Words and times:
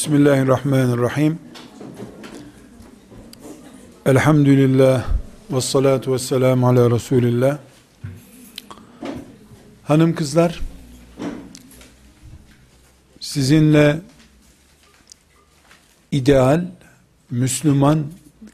Bismillahirrahmanirrahim. 0.00 1.38
Elhamdülillah 4.06 5.06
ve 5.50 5.60
salatu 5.60 6.12
ve 6.12 6.18
selamu 6.18 6.68
ala 6.68 6.90
Resulillah. 6.90 7.58
Hanım 9.84 10.14
kızlar, 10.14 10.60
sizinle 13.20 14.00
ideal 16.12 16.66
Müslüman 17.30 18.06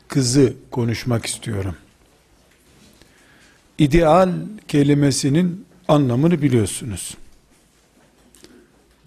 kızı 0.08 0.54
konuşmak 0.70 1.26
istiyorum. 1.26 1.76
İdeal 3.78 4.32
kelimesinin 4.68 5.66
anlamını 5.88 6.42
biliyorsunuz 6.42 7.16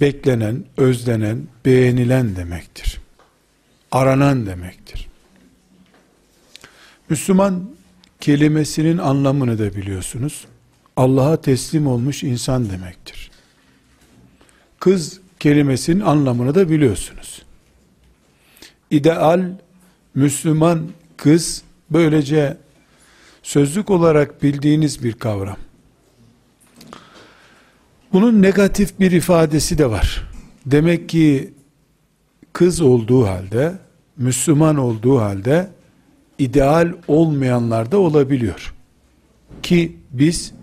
beklenen, 0.02 0.64
özlenen, 0.78 1.48
beğenilen 1.66 2.36
demektir. 2.36 3.02
Aranan 3.92 4.46
demektir. 4.46 5.08
Müslüman 7.10 7.70
kelimesinin 8.20 8.98
anlamını 8.98 9.60
da 9.60 9.76
biliyorsunuz. 9.76 10.46
Allah'a 10.98 11.42
teslim 11.42 11.88
olmuş 11.88 12.24
insan 12.24 12.70
demektir. 12.70 13.32
Kız 14.80 15.20
kelimesinin 15.40 16.00
anlamını 16.00 16.56
da 16.56 16.70
biliyorsunuz. 16.70 17.42
İdeal 18.92 19.52
Müslüman 20.16 20.90
kız 21.18 21.64
böylece 21.90 22.58
sözlük 23.44 23.90
olarak 23.90 24.44
bildiğiniz 24.44 25.04
bir 25.04 25.14
kavram. 25.14 25.58
Bunun 28.14 28.42
negatif 28.42 29.00
bir 29.00 29.12
ifadesi 29.12 29.78
de 29.78 29.90
var. 29.90 30.28
Demek 30.66 31.10
ki 31.10 31.54
kız 32.54 32.82
olduğu 32.82 33.28
halde, 33.28 33.74
Müslüman 34.18 34.78
olduğu 34.78 35.20
halde 35.20 35.70
ideal 36.40 36.94
olmayanlar 37.08 37.92
da 37.92 37.98
olabiliyor. 37.98 38.74
Ki 39.64 39.98
biz 40.12 40.54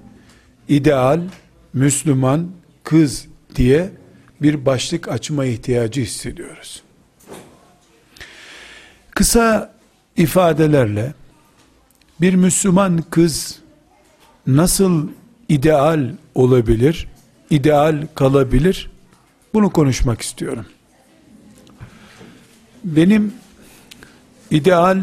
ideal 0.68 1.20
Müslüman 1.72 2.50
kız 2.84 3.26
diye 3.54 3.90
bir 4.42 4.66
başlık 4.66 5.08
açma 5.08 5.44
ihtiyacı 5.44 6.00
hissediyoruz. 6.00 6.82
Kısa 9.10 9.74
ifadelerle 10.16 11.14
bir 12.20 12.34
Müslüman 12.34 13.04
kız 13.10 13.58
nasıl 14.46 15.08
ideal 15.48 16.10
olabilir? 16.34 17.08
İdeal 17.50 18.06
kalabilir? 18.14 18.90
Bunu 19.54 19.70
konuşmak 19.70 20.22
istiyorum. 20.22 20.66
Benim 22.84 23.34
ideal 24.50 24.98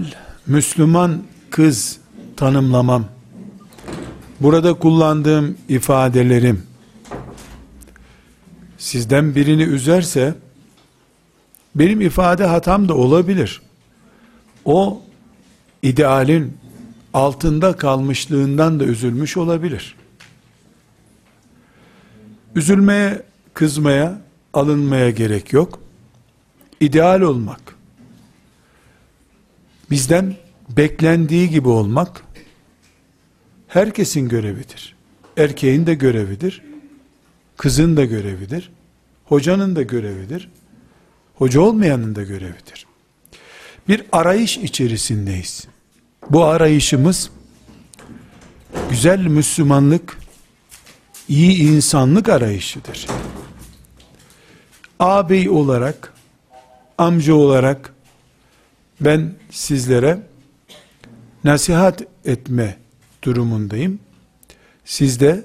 Müslüman 0.47 1.23
kız 1.50 2.00
tanımlamam, 2.38 3.05
burada 4.39 4.73
kullandığım 4.73 5.58
ifadelerim, 5.69 6.63
sizden 8.78 9.35
birini 9.35 9.63
üzerse, 9.63 10.35
benim 11.75 12.02
ifade 12.02 12.45
hatam 12.45 12.89
da 12.89 12.94
olabilir. 12.95 13.61
O, 14.66 15.02
idealin 15.81 16.57
altında 17.13 17.73
kalmışlığından 17.73 18.80
da 18.80 18.83
üzülmüş 18.83 19.38
olabilir. 19.38 19.95
Üzülmeye, 22.55 23.21
kızmaya, 23.53 24.21
alınmaya 24.53 25.09
gerek 25.09 25.53
yok. 25.53 25.79
İdeal 26.79 27.21
olmak, 27.21 27.75
bizden 29.91 30.35
beklendiği 30.69 31.49
gibi 31.49 31.69
olmak, 31.69 32.23
herkesin 33.67 34.29
görevidir. 34.29 34.95
Erkeğin 35.38 35.85
de 35.85 35.94
görevidir, 35.94 36.61
kızın 37.57 37.97
da 37.97 38.05
görevidir, 38.05 38.72
hocanın 39.25 39.75
da 39.75 39.81
görevidir, 39.81 40.49
hoca 41.35 41.61
olmayanın 41.61 42.16
da 42.16 42.23
görevidir. 42.23 42.85
Bir 43.88 44.05
arayış 44.11 44.57
içerisindeyiz. 44.57 45.67
Bu 46.29 46.44
arayışımız, 46.44 47.29
güzel 48.89 49.19
Müslümanlık, 49.19 50.17
iyi 51.28 51.72
insanlık 51.72 52.29
arayışıdır. 52.29 53.07
Ağabey 55.00 55.50
olarak, 55.50 56.13
amca 56.97 57.34
olarak 57.34 57.94
ben 59.01 59.34
sizlere 59.50 60.19
nasihat 61.44 62.03
etme 62.25 62.78
durumundayım. 63.23 64.00
Siz 64.85 65.19
de 65.19 65.44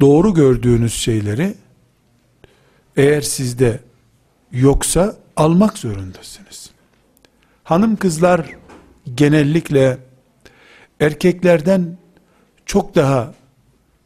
doğru 0.00 0.34
gördüğünüz 0.34 0.94
şeyleri 0.94 1.54
eğer 2.96 3.20
sizde 3.20 3.80
yoksa 4.52 5.16
almak 5.36 5.78
zorundasınız. 5.78 6.70
Hanım 7.64 7.96
kızlar 7.96 8.56
genellikle 9.14 9.98
erkeklerden 11.00 11.96
çok 12.66 12.94
daha 12.94 13.34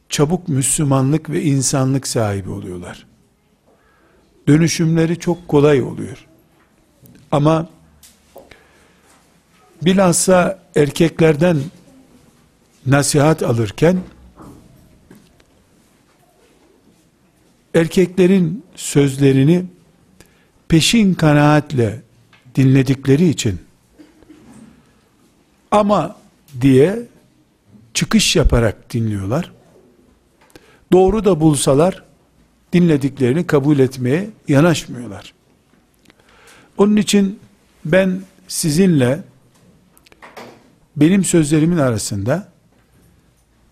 çabuk 0.08 0.48
Müslümanlık 0.48 1.30
ve 1.30 1.42
insanlık 1.42 2.06
sahibi 2.06 2.50
oluyorlar. 2.50 3.06
Dönüşümleri 4.48 5.19
çok 5.19 5.48
kolay 5.48 5.82
oluyor. 5.82 6.26
Ama 7.30 7.69
bilhassa 9.82 10.58
erkeklerden 10.76 11.58
nasihat 12.86 13.42
alırken 13.42 13.98
erkeklerin 17.75 18.64
sözlerini 18.75 19.64
peşin 20.69 21.14
kanaatle 21.14 22.02
dinledikleri 22.54 23.28
için 23.28 23.60
ama 25.70 26.16
diye 26.60 26.98
çıkış 27.94 28.36
yaparak 28.36 28.92
dinliyorlar 28.92 29.57
doğru 30.93 31.25
da 31.25 31.41
bulsalar 31.41 32.04
dinlediklerini 32.72 33.47
kabul 33.47 33.78
etmeye 33.78 34.31
yanaşmıyorlar. 34.49 35.34
Onun 36.78 36.97
için 36.97 37.41
ben 37.84 38.22
sizinle 38.49 39.22
benim 40.97 41.25
sözlerimin 41.25 41.78
arasında 41.78 42.49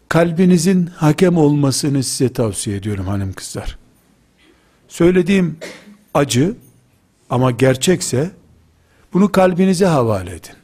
kalbinizin 0.08 0.86
hakem 0.86 1.36
olmasını 1.36 2.02
size 2.02 2.32
tavsiye 2.32 2.76
ediyorum 2.76 3.06
hanım 3.06 3.32
kızlar. 3.32 3.78
Söylediğim 4.88 5.58
acı 6.14 6.54
ama 7.30 7.50
gerçekse 7.50 8.30
bunu 9.12 9.32
kalbinize 9.32 9.86
havale 9.86 10.30
edin. 10.30 10.54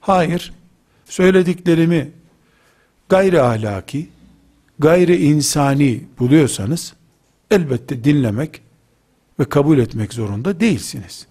Hayır, 0.00 0.52
söylediklerimi 1.04 2.10
gayri 3.08 3.42
ahlaki, 3.42 4.08
gayri 4.78 5.16
insani 5.16 6.04
buluyorsanız 6.18 6.94
elbette 7.50 8.04
dinlemek 8.04 8.62
ve 9.38 9.44
kabul 9.44 9.78
etmek 9.78 10.14
zorunda 10.14 10.60
değilsiniz. 10.60 11.26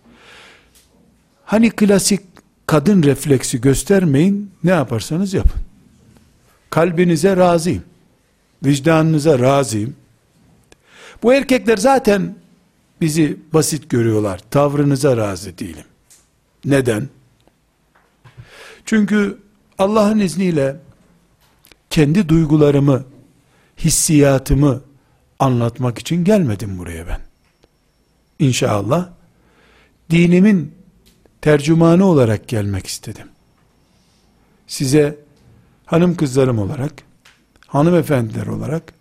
Hani 1.45 1.69
klasik 1.69 2.21
kadın 2.67 3.03
refleksi 3.03 3.61
göstermeyin, 3.61 4.51
ne 4.63 4.71
yaparsanız 4.71 5.33
yapın. 5.33 5.61
Kalbinize 6.69 7.37
razıyım. 7.37 7.83
Vicdanınıza 8.65 9.39
razıyım. 9.39 9.95
Bu 11.23 11.33
erkekler 11.33 11.77
zaten 11.77 12.35
bizi 13.01 13.37
basit 13.53 13.89
görüyorlar. 13.89 14.41
Tavrınıza 14.51 15.17
razı 15.17 15.57
değilim. 15.57 15.85
Neden? 16.65 17.09
Çünkü 18.85 19.37
Allah'ın 19.77 20.19
izniyle 20.19 20.75
kendi 21.89 22.29
duygularımı 22.29 23.03
hissiyatımı 23.77 24.81
anlatmak 25.39 25.99
için 25.99 26.23
gelmedim 26.23 26.77
buraya 26.77 27.07
ben. 27.07 27.19
İnşallah 28.39 29.09
dinimin 30.09 30.75
tercümanı 31.41 32.05
olarak 32.05 32.47
gelmek 32.47 32.87
istedim. 32.87 33.27
Size 34.67 35.19
hanım 35.85 36.15
kızlarım 36.15 36.59
olarak, 36.59 36.93
hanımefendiler 37.67 38.47
olarak, 38.47 38.93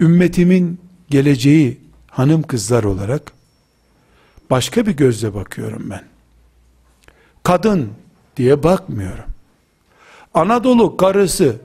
ümmetimin 0.00 0.80
geleceği 1.10 1.80
hanım 2.10 2.42
kızlar 2.42 2.84
olarak 2.84 3.32
başka 4.50 4.86
bir 4.86 4.92
gözle 4.92 5.34
bakıyorum 5.34 5.90
ben. 5.90 6.04
Kadın 7.42 7.92
diye 8.36 8.62
bakmıyorum. 8.62 9.24
Anadolu 10.34 10.96
karısı 10.96 11.56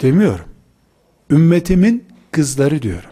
demiyorum 0.00 0.55
ümmetimin 1.30 2.04
kızları 2.30 2.82
diyorum. 2.82 3.10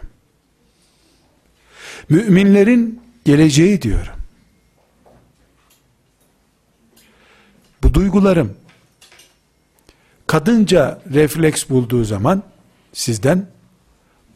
Müminlerin 2.09 3.01
geleceği 3.25 3.81
diyorum. 3.81 4.13
Bu 7.83 7.93
duygularım 7.93 8.57
kadınca 10.27 11.01
refleks 11.13 11.69
bulduğu 11.69 12.03
zaman 12.03 12.43
sizden 12.93 13.47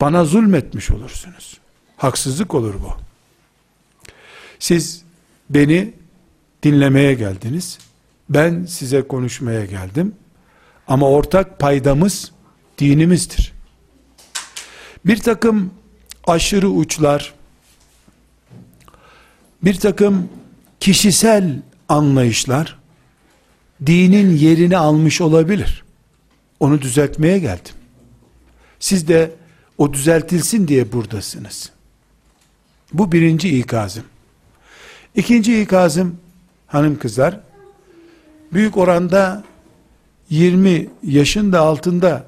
bana 0.01 0.25
zulmetmiş 0.25 0.91
olursunuz. 0.91 1.59
Haksızlık 1.97 2.55
olur 2.55 2.73
bu. 2.73 2.93
Siz 4.59 5.03
beni 5.49 5.93
dinlemeye 6.63 7.13
geldiniz. 7.13 7.77
Ben 8.29 8.65
size 8.65 9.07
konuşmaya 9.07 9.65
geldim. 9.65 10.15
Ama 10.87 11.09
ortak 11.09 11.59
paydamız 11.59 12.31
dinimizdir. 12.77 13.58
Bir 15.05 15.17
takım 15.17 15.73
aşırı 16.27 16.69
uçlar, 16.69 17.33
bir 19.63 19.73
takım 19.79 20.29
kişisel 20.79 21.61
anlayışlar 21.89 22.79
dinin 23.85 24.37
yerini 24.37 24.77
almış 24.77 25.21
olabilir. 25.21 25.83
Onu 26.59 26.81
düzeltmeye 26.81 27.39
geldim. 27.39 27.73
Siz 28.79 29.07
de 29.07 29.31
o 29.77 29.93
düzeltilsin 29.93 30.67
diye 30.67 30.91
buradasınız. 30.91 31.71
Bu 32.93 33.11
birinci 33.11 33.59
ikazım. 33.59 34.03
İkinci 35.15 35.61
ikazım 35.61 36.17
hanım 36.67 36.99
kızlar 36.99 37.39
büyük 38.53 38.77
oranda 38.77 39.43
20 40.29 40.87
yaşın 41.03 41.51
da 41.51 41.59
altında 41.59 42.25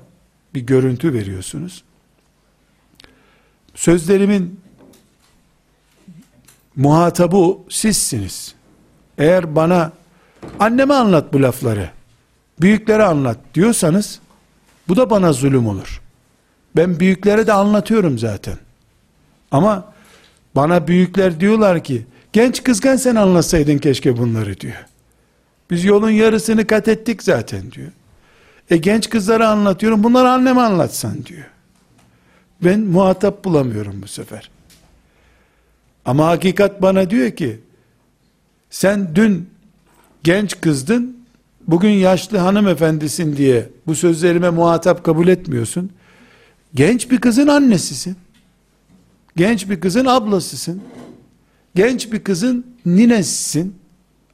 bir 0.53 0.61
görüntü 0.61 1.13
veriyorsunuz. 1.13 1.83
Sözlerimin 3.75 4.59
muhatabı 6.75 7.57
sizsiniz. 7.69 8.55
Eğer 9.17 9.55
bana 9.55 9.91
anneme 10.59 10.93
anlat 10.93 11.33
bu 11.33 11.41
lafları, 11.41 11.89
büyüklere 12.61 13.03
anlat 13.03 13.37
diyorsanız 13.53 14.19
bu 14.87 14.97
da 14.97 15.09
bana 15.09 15.33
zulüm 15.33 15.67
olur. 15.67 16.01
Ben 16.75 16.99
büyüklere 16.99 17.47
de 17.47 17.53
anlatıyorum 17.53 18.19
zaten. 18.19 18.57
Ama 19.51 19.93
bana 20.55 20.87
büyükler 20.87 21.39
diyorlar 21.39 21.83
ki 21.83 22.05
genç 22.33 22.63
kızken 22.63 22.95
sen 22.95 23.15
anlatsaydın 23.15 23.77
keşke 23.77 24.17
bunları 24.17 24.59
diyor. 24.59 24.85
Biz 25.69 25.83
yolun 25.83 26.09
yarısını 26.09 26.67
kat 26.67 26.87
ettik 26.87 27.23
zaten 27.23 27.71
diyor. 27.71 27.91
E 28.69 28.77
genç 28.77 29.09
kızlara 29.09 29.49
anlatıyorum 29.49 30.03
bunları 30.03 30.29
anneme 30.29 30.61
anlatsan 30.61 31.25
diyor. 31.25 31.45
Ben 32.63 32.79
muhatap 32.79 33.43
bulamıyorum 33.45 34.01
bu 34.01 34.07
sefer. 34.07 34.49
Ama 36.05 36.27
hakikat 36.27 36.81
bana 36.81 37.09
diyor 37.09 37.31
ki 37.31 37.59
sen 38.69 39.15
dün 39.15 39.49
genç 40.23 40.61
kızdın 40.61 41.17
bugün 41.67 41.89
yaşlı 41.89 42.37
hanımefendisin 42.37 43.37
diye 43.37 43.69
bu 43.87 43.95
sözlerime 43.95 44.49
muhatap 44.49 45.03
kabul 45.03 45.27
etmiyorsun. 45.27 45.91
Genç 46.75 47.11
bir 47.11 47.17
kızın 47.17 47.47
annesisin. 47.47 48.15
Genç 49.35 49.69
bir 49.69 49.79
kızın 49.79 50.05
ablasısın. 50.05 50.81
Genç 51.75 52.11
bir 52.11 52.23
kızın 52.23 52.65
ninesisin. 52.85 53.75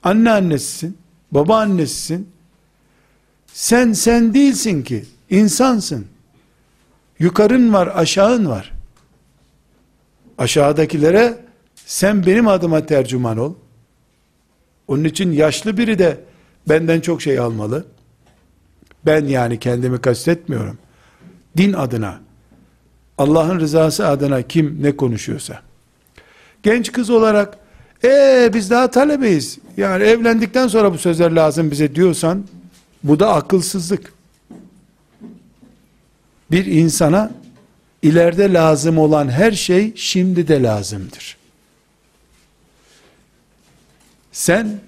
Anneannesisin. 0.03 0.97
Babaannesisin. 1.31 2.29
Sen 3.53 3.93
sen 3.93 4.33
değilsin 4.33 4.83
ki. 4.83 5.05
insansın. 5.29 6.05
Yukarın 7.19 7.73
var, 7.73 7.91
aşağın 7.95 8.49
var. 8.49 8.73
Aşağıdakilere 10.37 11.37
sen 11.85 12.25
benim 12.25 12.47
adıma 12.47 12.85
tercüman 12.85 13.37
ol. 13.37 13.53
Onun 14.87 15.03
için 15.03 15.31
yaşlı 15.31 15.77
biri 15.77 15.99
de 15.99 16.19
benden 16.69 17.01
çok 17.01 17.21
şey 17.21 17.39
almalı. 17.39 17.85
Ben 19.05 19.25
yani 19.25 19.59
kendimi 19.59 20.01
kastetmiyorum. 20.01 20.77
Din 21.57 21.73
adına, 21.73 22.19
Allah'ın 23.17 23.59
rızası 23.59 24.07
adına 24.07 24.41
kim 24.41 24.83
ne 24.83 24.97
konuşuyorsa. 24.97 25.61
Genç 26.63 26.91
kız 26.91 27.09
olarak, 27.09 27.57
ee 28.03 28.51
biz 28.53 28.71
daha 28.71 28.91
talebeyiz. 28.91 29.59
Yani 29.77 30.03
evlendikten 30.03 30.67
sonra 30.67 30.93
bu 30.93 30.97
sözler 30.97 31.31
lazım 31.31 31.71
bize 31.71 31.95
diyorsan, 31.95 32.45
bu 33.03 33.19
da 33.19 33.33
akılsızlık. 33.33 34.16
Bir 36.51 36.65
insana 36.65 37.31
ileride 38.01 38.53
lazım 38.53 38.97
olan 38.97 39.29
her 39.29 39.51
şey 39.51 39.93
şimdi 39.95 40.47
de 40.47 40.63
lazımdır. 40.63 41.37
Sen 44.31 44.79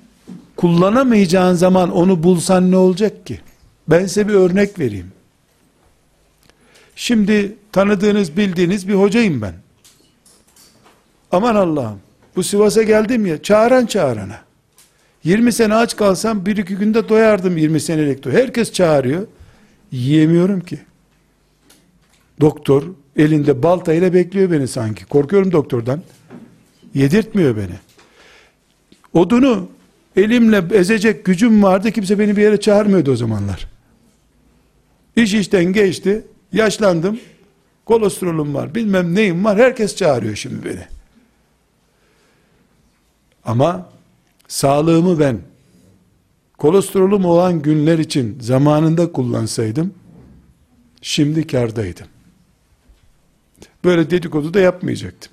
kullanamayacağın 0.55 1.55
zaman 1.55 1.91
onu 1.91 2.23
bulsan 2.23 2.71
ne 2.71 2.77
olacak 2.77 3.25
ki? 3.25 3.41
Ben 3.87 4.05
size 4.05 4.27
bir 4.27 4.33
örnek 4.33 4.79
vereyim. 4.79 5.11
Şimdi 6.95 7.55
tanıdığınız 7.71 8.37
bildiğiniz 8.37 8.87
bir 8.87 8.93
hocayım 8.93 9.41
ben. 9.41 9.53
Aman 11.31 11.55
Allah'ım 11.55 11.99
bu 12.35 12.43
Sivas'a 12.43 12.83
geldim 12.83 13.25
ya 13.25 13.41
çağıran 13.41 13.85
çağırana. 13.85 14.41
20 15.23 15.53
sene 15.53 15.75
aç 15.75 15.95
kalsam 15.95 16.45
bir 16.45 16.57
iki 16.57 16.75
günde 16.75 17.09
doyardım 17.09 17.57
20 17.57 17.79
senelik. 17.79 18.25
Herkes 18.25 18.73
çağırıyor. 18.73 19.27
Yiyemiyorum 19.91 20.59
ki. 20.59 20.79
Doktor 22.41 22.83
elinde 23.17 23.63
baltayla 23.63 24.13
bekliyor 24.13 24.51
beni 24.51 24.67
sanki. 24.67 25.05
Korkuyorum 25.05 25.51
doktordan. 25.51 26.01
Yedirtmiyor 26.93 27.57
beni. 27.57 27.75
Odunu 29.13 29.69
elimle 30.15 30.63
ezecek 30.71 31.25
gücüm 31.25 31.63
vardı. 31.63 31.91
Kimse 31.91 32.19
beni 32.19 32.37
bir 32.37 32.41
yere 32.41 32.59
çağırmıyordu 32.59 33.11
o 33.11 33.15
zamanlar. 33.15 33.67
İş 35.15 35.33
işten 35.33 35.65
geçti. 35.65 36.25
Yaşlandım. 36.53 37.19
Kolesterolüm 37.85 38.53
var. 38.53 38.75
Bilmem 38.75 39.15
neyim 39.15 39.45
var. 39.45 39.57
Herkes 39.57 39.95
çağırıyor 39.95 40.35
şimdi 40.35 40.65
beni. 40.65 40.85
Ama 43.45 43.89
sağlığımı 44.47 45.19
ben 45.19 45.39
kolesterolüm 46.57 47.25
olan 47.25 47.61
günler 47.61 47.99
için 47.99 48.37
zamanında 48.41 49.11
kullansaydım 49.11 49.93
şimdi 51.01 51.47
kardaydım. 51.47 52.07
Böyle 53.83 54.09
dedikodu 54.09 54.53
da 54.53 54.59
yapmayacaktım. 54.59 55.31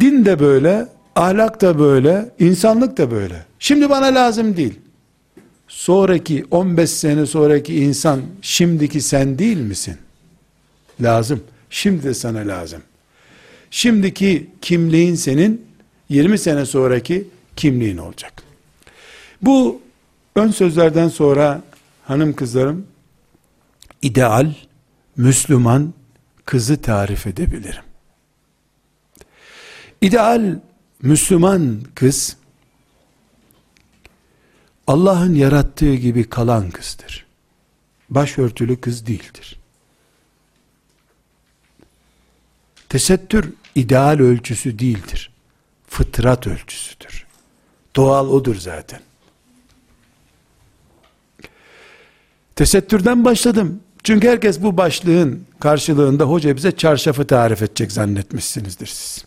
Din 0.00 0.24
de 0.24 0.38
böyle, 0.38 0.88
ahlak 1.16 1.60
da 1.60 1.78
böyle, 1.78 2.30
insanlık 2.38 2.96
da 2.96 3.10
böyle. 3.10 3.44
Şimdi 3.58 3.90
bana 3.90 4.06
lazım 4.06 4.56
değil. 4.56 4.78
Sonraki 5.68 6.44
15 6.50 6.90
sene 6.90 7.26
sonraki 7.26 7.74
insan 7.74 8.20
şimdiki 8.42 9.00
sen 9.00 9.38
değil 9.38 9.56
misin? 9.56 9.96
Lazım. 11.00 11.40
Şimdi 11.70 12.02
de 12.02 12.14
sana 12.14 12.38
lazım. 12.38 12.82
Şimdiki 13.70 14.50
kimliğin 14.62 15.14
senin 15.14 15.66
20 16.08 16.38
sene 16.38 16.66
sonraki 16.66 17.28
kimliğin 17.56 17.96
olacak. 17.96 18.42
Bu 19.42 19.80
ön 20.36 20.50
sözlerden 20.50 21.08
sonra 21.08 21.62
hanım 22.04 22.32
kızlarım 22.32 22.86
ideal 24.02 24.54
Müslüman 25.16 25.94
kızı 26.48 26.82
tarif 26.82 27.26
edebilirim. 27.26 27.82
İdeal 30.00 30.60
Müslüman 31.02 31.82
kız 31.94 32.36
Allah'ın 34.86 35.34
yarattığı 35.34 35.94
gibi 35.94 36.28
kalan 36.28 36.70
kızdır. 36.70 37.26
Başörtülü 38.10 38.80
kız 38.80 39.06
değildir. 39.06 39.58
Tesettür 42.88 43.52
ideal 43.74 44.18
ölçüsü 44.18 44.78
değildir. 44.78 45.30
Fıtrat 45.88 46.46
ölçüsüdür. 46.46 47.26
Doğal 47.96 48.28
odur 48.28 48.56
zaten. 48.56 49.00
Tesettürden 52.56 53.24
başladım. 53.24 53.80
Çünkü 54.08 54.28
herkes 54.28 54.62
bu 54.62 54.76
başlığın 54.76 55.40
karşılığında 55.60 56.24
hoca 56.24 56.56
bize 56.56 56.72
çarşafı 56.72 57.26
tarif 57.26 57.62
edecek 57.62 57.92
zannetmişsinizdir 57.92 58.86
siz. 58.86 59.24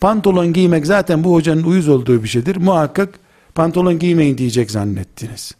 Pantolon 0.00 0.52
giymek 0.52 0.86
zaten 0.86 1.24
bu 1.24 1.34
hocanın 1.34 1.62
uyuz 1.62 1.88
olduğu 1.88 2.22
bir 2.22 2.28
şeydir. 2.28 2.56
Muhakkak 2.56 3.18
pantolon 3.54 3.98
giymeyin 3.98 4.38
diyecek 4.38 4.70
zannettiniz. 4.70 5.52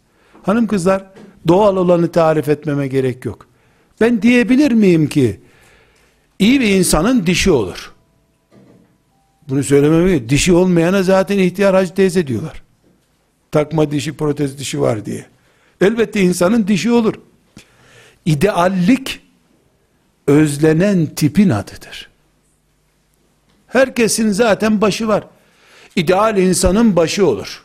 Hanım 0.43 0.67
kızlar 0.67 1.05
doğal 1.47 1.77
olanı 1.77 2.11
tarif 2.11 2.49
etmeme 2.49 2.87
gerek 2.87 3.25
yok. 3.25 3.47
Ben 4.01 4.21
diyebilir 4.21 4.71
miyim 4.71 5.07
ki 5.07 5.39
iyi 6.39 6.59
bir 6.59 6.69
insanın 6.69 7.25
dişi 7.25 7.51
olur. 7.51 7.93
Bunu 9.49 9.63
söylememe 9.63 10.29
dişi 10.29 10.53
olmayana 10.53 11.03
zaten 11.03 11.39
ihtiyar 11.39 11.75
hacı 11.75 11.93
teyze 11.93 12.27
diyorlar. 12.27 12.63
Takma 13.51 13.91
dişi 13.91 14.17
protez 14.17 14.59
dişi 14.59 14.81
var 14.81 15.05
diye. 15.05 15.25
Elbette 15.81 16.21
insanın 16.21 16.67
dişi 16.67 16.91
olur. 16.91 17.13
İdeallik 18.25 19.21
özlenen 20.27 21.05
tipin 21.05 21.49
adıdır. 21.49 22.09
Herkesin 23.67 24.31
zaten 24.31 24.81
başı 24.81 25.07
var. 25.07 25.23
İdeal 25.95 26.37
insanın 26.37 26.95
başı 26.95 27.27
olur. 27.27 27.63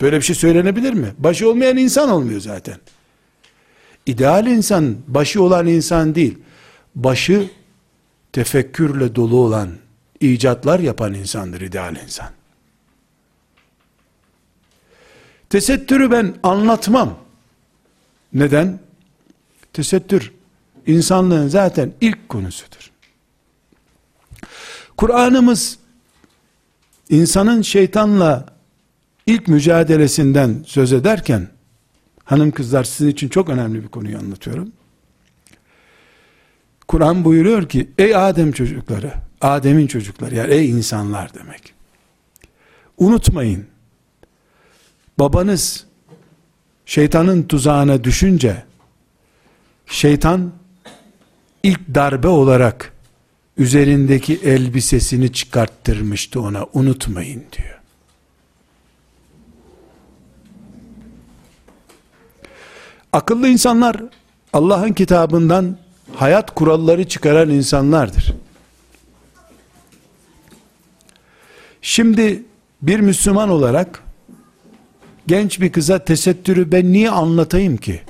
Böyle 0.00 0.16
bir 0.16 0.22
şey 0.22 0.36
söylenebilir 0.36 0.92
mi? 0.92 1.14
Başı 1.18 1.50
olmayan 1.50 1.76
insan 1.76 2.10
olmuyor 2.10 2.40
zaten. 2.40 2.76
İdeal 4.06 4.46
insan 4.46 4.96
başı 5.08 5.42
olan 5.42 5.66
insan 5.66 6.14
değil. 6.14 6.38
Başı 6.94 7.50
tefekkürle 8.32 9.14
dolu 9.14 9.36
olan, 9.36 9.70
icatlar 10.20 10.80
yapan 10.80 11.14
insandır 11.14 11.60
ideal 11.60 11.96
insan. 11.96 12.30
Tesettürü 15.50 16.10
ben 16.10 16.34
anlatmam. 16.42 17.18
Neden? 18.32 18.78
Tesettür 19.72 20.32
insanlığın 20.86 21.48
zaten 21.48 21.92
ilk 22.00 22.28
konusudur. 22.28 22.90
Kur'an'ımız 24.96 25.78
insanın 27.08 27.62
şeytanla 27.62 28.46
ilk 29.26 29.48
mücadelesinden 29.48 30.64
söz 30.66 30.92
ederken 30.92 31.48
hanım 32.24 32.50
kızlar 32.50 32.84
sizin 32.84 33.10
için 33.10 33.28
çok 33.28 33.48
önemli 33.48 33.82
bir 33.82 33.88
konuyu 33.88 34.18
anlatıyorum. 34.18 34.72
Kur'an 36.88 37.24
buyuruyor 37.24 37.68
ki 37.68 37.90
ey 37.98 38.16
Adem 38.16 38.52
çocukları, 38.52 39.12
Adem'in 39.40 39.86
çocukları 39.86 40.34
yani 40.34 40.54
ey 40.54 40.70
insanlar 40.70 41.34
demek. 41.34 41.74
Unutmayın. 42.98 43.66
Babanız 45.18 45.86
şeytanın 46.86 47.42
tuzağına 47.42 48.04
düşünce 48.04 48.69
şeytan 49.90 50.52
ilk 51.62 51.80
darbe 51.94 52.28
olarak 52.28 52.92
üzerindeki 53.58 54.40
elbisesini 54.44 55.32
çıkarttırmıştı 55.32 56.40
ona 56.40 56.66
unutmayın 56.72 57.44
diyor. 57.52 57.80
Akıllı 63.12 63.48
insanlar 63.48 63.96
Allah'ın 64.52 64.92
kitabından 64.92 65.78
hayat 66.14 66.54
kuralları 66.54 67.08
çıkaran 67.08 67.50
insanlardır. 67.50 68.34
Şimdi 71.82 72.42
bir 72.82 73.00
Müslüman 73.00 73.48
olarak 73.50 74.02
genç 75.26 75.60
bir 75.60 75.72
kıza 75.72 76.04
tesettürü 76.04 76.72
ben 76.72 76.92
niye 76.92 77.10
anlatayım 77.10 77.76
ki? 77.76 78.02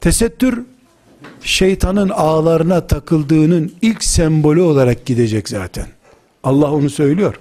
Tesettür 0.00 0.64
şeytanın 1.40 2.08
ağlarına 2.08 2.86
takıldığının 2.86 3.72
ilk 3.82 4.04
sembolü 4.04 4.60
olarak 4.60 5.06
gidecek 5.06 5.48
zaten. 5.48 5.86
Allah 6.42 6.72
onu 6.72 6.90
söylüyor. 6.90 7.40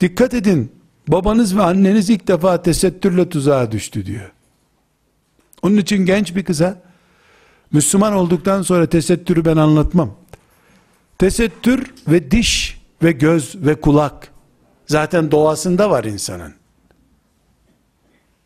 Dikkat 0.00 0.34
edin, 0.34 0.72
babanız 1.08 1.56
ve 1.56 1.62
anneniz 1.62 2.10
ilk 2.10 2.28
defa 2.28 2.62
tesettürle 2.62 3.28
tuzağa 3.28 3.72
düştü 3.72 4.06
diyor. 4.06 4.32
Onun 5.62 5.76
için 5.76 6.06
genç 6.06 6.36
bir 6.36 6.44
kıza, 6.44 6.82
Müslüman 7.72 8.12
olduktan 8.12 8.62
sonra 8.62 8.86
tesettürü 8.86 9.44
ben 9.44 9.56
anlatmam. 9.56 10.14
Tesettür 11.18 11.94
ve 12.08 12.30
diş 12.30 12.80
ve 13.02 13.12
göz 13.12 13.54
ve 13.56 13.80
kulak, 13.80 14.28
zaten 14.86 15.30
doğasında 15.30 15.90
var 15.90 16.04
insanın. 16.04 16.54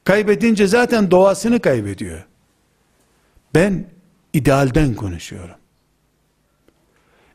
Kaybedince 0.04 0.66
zaten 0.66 1.11
doğasını 1.11 1.61
kaybediyor. 1.61 2.26
Ben 3.54 3.87
idealden 4.32 4.94
konuşuyorum. 4.94 5.56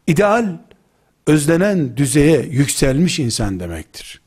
İdeal, 0.07 0.57
özlenen 1.27 1.97
düzeye 1.97 2.41
yükselmiş 2.41 3.19
insan 3.19 3.59
demektir. 3.59 4.21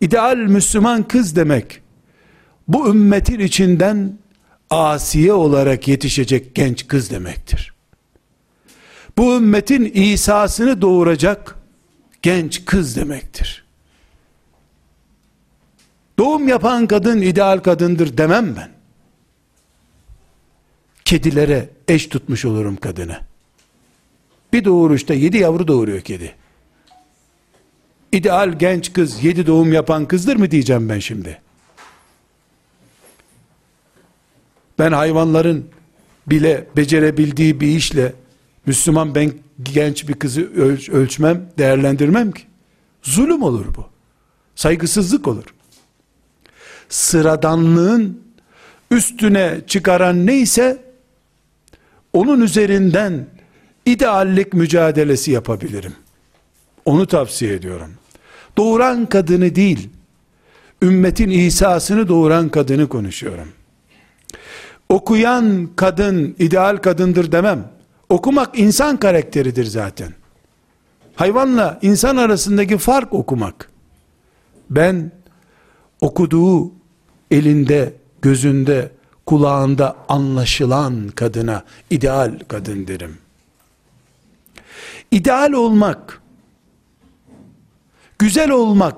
İdeal 0.00 0.36
Müslüman 0.36 1.08
kız 1.08 1.36
demek, 1.36 1.80
bu 2.68 2.90
ümmetin 2.90 3.40
içinden 3.40 4.18
asiye 4.70 5.32
olarak 5.32 5.88
yetişecek 5.88 6.54
genç 6.54 6.86
kız 6.86 7.10
demektir. 7.10 7.74
Bu 9.16 9.36
ümmetin 9.36 9.84
İsa'sını 9.84 10.82
doğuracak 10.82 11.56
genç 12.22 12.64
kız 12.64 12.96
demektir. 12.96 13.67
Doğum 16.18 16.48
yapan 16.48 16.86
kadın 16.86 17.20
ideal 17.20 17.58
kadındır 17.58 18.18
demem 18.18 18.56
ben 18.56 18.70
kedilere 21.04 21.68
eş 21.88 22.06
tutmuş 22.06 22.44
olurum 22.44 22.76
kadını. 22.76 23.20
Bir 24.52 24.64
doğuruşta 24.64 25.14
yedi 25.14 25.36
yavru 25.36 25.68
doğuruyor 25.68 26.00
kedi. 26.00 26.34
İdeal 28.12 28.58
genç 28.58 28.92
kız 28.92 29.24
yedi 29.24 29.46
doğum 29.46 29.72
yapan 29.72 30.08
kızdır 30.08 30.36
mı 30.36 30.50
diyeceğim 30.50 30.88
ben 30.88 30.98
şimdi. 30.98 31.40
Ben 34.78 34.92
hayvanların 34.92 35.68
bile 36.26 36.66
becerebildiği 36.76 37.60
bir 37.60 37.76
işle 37.76 38.12
Müslüman 38.66 39.14
ben 39.14 39.32
genç 39.62 40.08
bir 40.08 40.14
kızı 40.14 40.52
ölç, 40.54 40.88
ölçmem, 40.88 41.50
değerlendirmem 41.58 42.32
ki. 42.32 42.42
Zulüm 43.02 43.42
olur 43.42 43.66
bu. 43.76 43.86
Saygısızlık 44.54 45.28
olur. 45.28 45.44
Sıradanlığın 46.88 48.20
üstüne 48.90 49.60
çıkaran 49.66 50.26
neyse 50.26 50.82
onun 52.12 52.40
üzerinden 52.40 53.26
ideallik 53.86 54.54
mücadelesi 54.54 55.30
yapabilirim. 55.30 55.92
Onu 56.84 57.06
tavsiye 57.06 57.54
ediyorum. 57.54 57.90
Doğuran 58.56 59.06
kadını 59.06 59.54
değil, 59.54 59.90
ümmetin 60.82 61.30
İsa'sını 61.30 62.08
doğuran 62.08 62.48
kadını 62.48 62.88
konuşuyorum. 62.88 63.48
Okuyan 64.88 65.68
kadın 65.76 66.36
ideal 66.38 66.76
kadındır 66.76 67.32
demem. 67.32 67.70
Okumak 68.08 68.58
insan 68.58 68.96
karakteridir 68.96 69.64
zaten. 69.64 70.12
Hayvanla 71.16 71.78
insan 71.82 72.16
arasındaki 72.16 72.78
fark 72.78 73.12
okumak. 73.12 73.70
Ben 74.70 75.12
okuduğu 76.00 76.77
elinde, 77.30 77.92
gözünde, 78.22 78.90
kulağında 79.26 79.96
anlaşılan 80.08 81.08
kadına 81.08 81.64
ideal 81.90 82.38
kadın 82.48 82.86
derim. 82.86 83.18
İdeal 85.10 85.52
olmak, 85.52 86.22
güzel 88.18 88.50
olmak, 88.50 88.96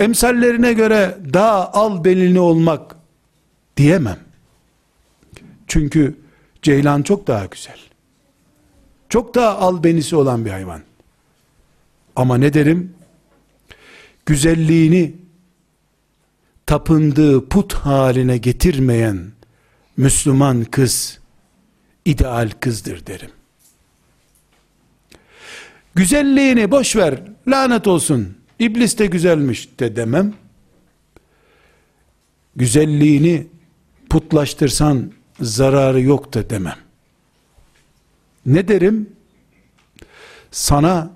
emsallerine 0.00 0.72
göre 0.72 1.18
daha 1.32 1.72
al 1.72 2.04
belini 2.04 2.40
olmak 2.40 2.96
diyemem. 3.76 4.18
Çünkü 5.66 6.16
ceylan 6.62 7.02
çok 7.02 7.26
daha 7.26 7.46
güzel. 7.46 7.78
Çok 9.08 9.34
daha 9.34 9.58
al 9.58 9.84
benisi 9.84 10.16
olan 10.16 10.44
bir 10.44 10.50
hayvan. 10.50 10.80
Ama 12.16 12.38
ne 12.38 12.54
derim? 12.54 12.94
Güzelliğini 14.26 15.14
tapındığı 16.66 17.48
put 17.48 17.72
haline 17.72 18.38
getirmeyen 18.38 19.32
Müslüman 19.96 20.64
kız 20.64 21.18
ideal 22.04 22.50
kızdır 22.60 23.06
derim. 23.06 23.30
Güzelliğini 25.94 26.70
boş 26.70 26.96
ver, 26.96 27.22
lanet 27.48 27.86
olsun. 27.86 28.36
İblis 28.58 28.98
de 28.98 29.06
güzelmiş 29.06 29.68
de 29.80 29.96
demem. 29.96 30.34
Güzelliğini 32.56 33.46
putlaştırsan 34.10 35.12
zararı 35.40 36.00
yok 36.00 36.34
da 36.34 36.50
demem. 36.50 36.78
Ne 38.46 38.68
derim? 38.68 39.10
Sana 40.50 41.10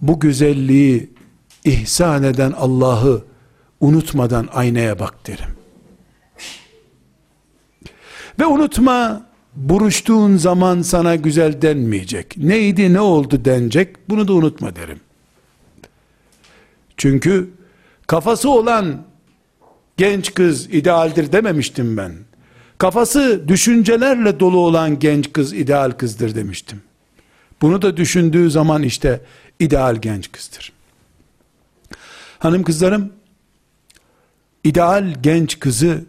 bu 0.00 0.20
güzelliği 0.20 1.10
ihsan 1.64 2.22
eden 2.22 2.52
Allah'ı 2.52 3.24
unutmadan 3.80 4.48
aynaya 4.52 4.98
bak 4.98 5.26
derim. 5.26 5.56
Ve 8.38 8.46
unutma, 8.46 9.26
buruştuğun 9.56 10.36
zaman 10.36 10.82
sana 10.82 11.16
güzel 11.16 11.62
denmeyecek. 11.62 12.36
Neydi 12.36 12.92
ne 12.92 13.00
oldu 13.00 13.44
denecek, 13.44 14.08
bunu 14.08 14.28
da 14.28 14.32
unutma 14.32 14.76
derim. 14.76 15.00
Çünkü 16.96 17.50
kafası 18.06 18.50
olan 18.50 19.02
genç 19.96 20.34
kız 20.34 20.74
idealdir 20.74 21.32
dememiştim 21.32 21.96
ben. 21.96 22.12
Kafası 22.78 23.48
düşüncelerle 23.48 24.40
dolu 24.40 24.58
olan 24.58 24.98
genç 24.98 25.32
kız 25.32 25.52
ideal 25.52 25.90
kızdır 25.90 26.34
demiştim. 26.34 26.82
Bunu 27.62 27.82
da 27.82 27.96
düşündüğü 27.96 28.50
zaman 28.50 28.82
işte 28.82 29.20
ideal 29.60 29.96
genç 29.96 30.32
kızdır. 30.32 30.72
Hanım 32.38 32.62
kızlarım 32.62 33.12
ideal 34.66 35.14
genç 35.22 35.58
kızı 35.58 36.04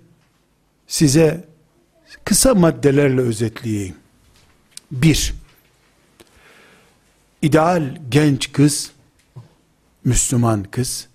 size 0.88 1.46
kısa 2.24 2.56
maddelerle 2.56 3.22
özetleyeyim. 3.22 3.96
Bir, 4.92 5.34
ideal 7.42 7.98
genç 8.10 8.52
kız, 8.52 8.92
Müslüman 10.04 10.64
kız, 10.64 11.08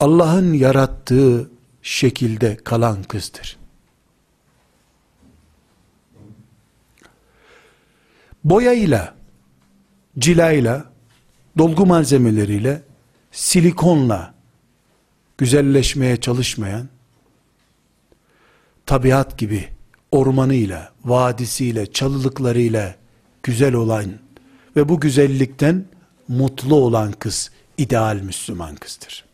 Allah'ın 0.00 0.52
yarattığı 0.52 1.50
şekilde 1.82 2.56
kalan 2.56 3.02
kızdır. 3.02 3.56
Boyayla, 8.44 9.14
cilayla, 10.18 10.92
dolgu 11.58 11.86
malzemeleriyle, 11.86 12.82
silikonla 13.32 14.35
güzelleşmeye 15.38 16.16
çalışmayan, 16.16 16.88
tabiat 18.86 19.38
gibi 19.38 19.68
ormanıyla, 20.12 20.92
vadisiyle, 21.04 21.92
çalılıklarıyla 21.92 22.94
güzel 23.42 23.74
olan 23.74 24.12
ve 24.76 24.88
bu 24.88 25.00
güzellikten 25.00 25.84
mutlu 26.28 26.74
olan 26.74 27.12
kız 27.12 27.50
ideal 27.78 28.16
Müslüman 28.16 28.74
kızdır. 28.76 29.24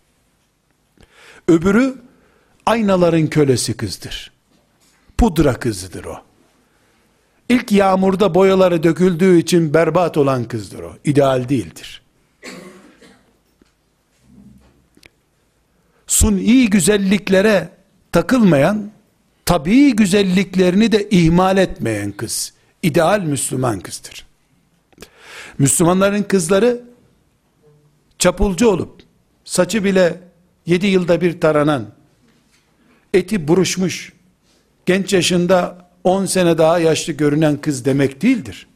Öbürü 1.48 1.94
aynaların 2.66 3.26
kölesi 3.26 3.76
kızdır. 3.76 4.32
Pudra 5.18 5.54
kızıdır 5.54 6.04
o. 6.04 6.16
İlk 7.48 7.72
yağmurda 7.72 8.34
boyaları 8.34 8.82
döküldüğü 8.82 9.38
için 9.38 9.74
berbat 9.74 10.16
olan 10.16 10.44
kızdır 10.44 10.82
o. 10.82 10.96
İdeal 11.04 11.48
değildir. 11.48 12.01
Suni 16.22 16.70
güzelliklere 16.70 17.68
takılmayan, 18.12 18.90
tabii 19.44 19.96
güzelliklerini 19.96 20.92
de 20.92 21.08
ihmal 21.10 21.56
etmeyen 21.56 22.12
kız, 22.12 22.52
ideal 22.82 23.20
Müslüman 23.20 23.80
kızdır. 23.80 24.26
Müslümanların 25.58 26.22
kızları, 26.22 26.84
çapulcu 28.18 28.68
olup, 28.68 29.02
saçı 29.44 29.84
bile 29.84 30.20
yedi 30.66 30.86
yılda 30.86 31.20
bir 31.20 31.40
taranan, 31.40 31.90
eti 33.14 33.48
buruşmuş, 33.48 34.12
genç 34.86 35.12
yaşında 35.12 35.88
10 36.04 36.26
sene 36.26 36.58
daha 36.58 36.78
yaşlı 36.78 37.12
görünen 37.12 37.56
kız 37.56 37.84
demek 37.84 38.22
değildir. 38.22 38.66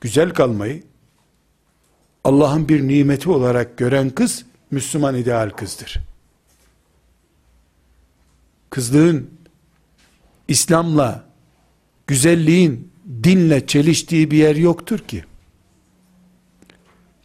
Güzel 0.00 0.30
kalmayı 0.30 0.82
Allah'ın 2.24 2.68
bir 2.68 2.88
nimeti 2.88 3.30
olarak 3.30 3.78
gören 3.78 4.10
kız 4.10 4.44
Müslüman 4.70 5.14
ideal 5.14 5.50
kızdır. 5.50 6.00
Kızlığın 8.70 9.30
İslam'la 10.48 11.24
güzelliğin 12.06 12.92
dinle 13.22 13.66
çeliştiği 13.66 14.30
bir 14.30 14.36
yer 14.36 14.56
yoktur 14.56 14.98
ki. 14.98 15.24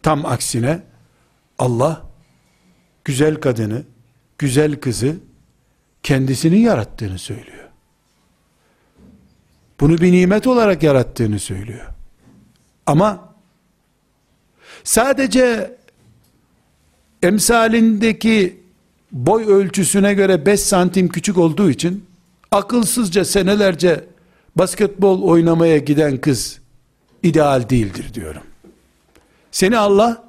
Tam 0.02 0.26
aksine 0.26 0.84
Allah 1.60 2.10
güzel 3.06 3.36
kadını, 3.36 3.84
güzel 4.38 4.80
kızı 4.80 5.18
kendisinin 6.04 6.60
yarattığını 6.60 7.20
söylüyor. 7.20 7.70
Bunu 9.80 9.98
bir 9.98 10.12
nimet 10.12 10.48
olarak 10.48 10.84
yarattığını 10.84 11.40
söylüyor. 11.40 11.88
Ama 12.86 13.29
sadece 14.84 15.76
emsalindeki 17.24 18.60
boy 19.12 19.46
ölçüsüne 19.46 20.14
göre 20.14 20.46
5 20.46 20.60
santim 20.60 21.08
küçük 21.08 21.38
olduğu 21.38 21.70
için 21.70 22.06
akılsızca 22.52 23.26
senelerce 23.26 24.06
basketbol 24.56 25.22
oynamaya 25.22 25.78
giden 25.78 26.18
kız 26.18 26.60
ideal 27.24 27.70
değildir 27.70 28.14
diyorum. 28.14 28.44
Seni 29.52 29.78
Allah 29.78 30.24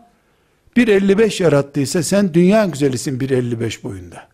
1.55 0.76 1.42
yarattıysa 1.42 2.02
sen 2.02 2.34
dünya 2.34 2.64
güzelisin 2.66 3.18
1.55 3.18 3.82
boyunda. 3.82 4.28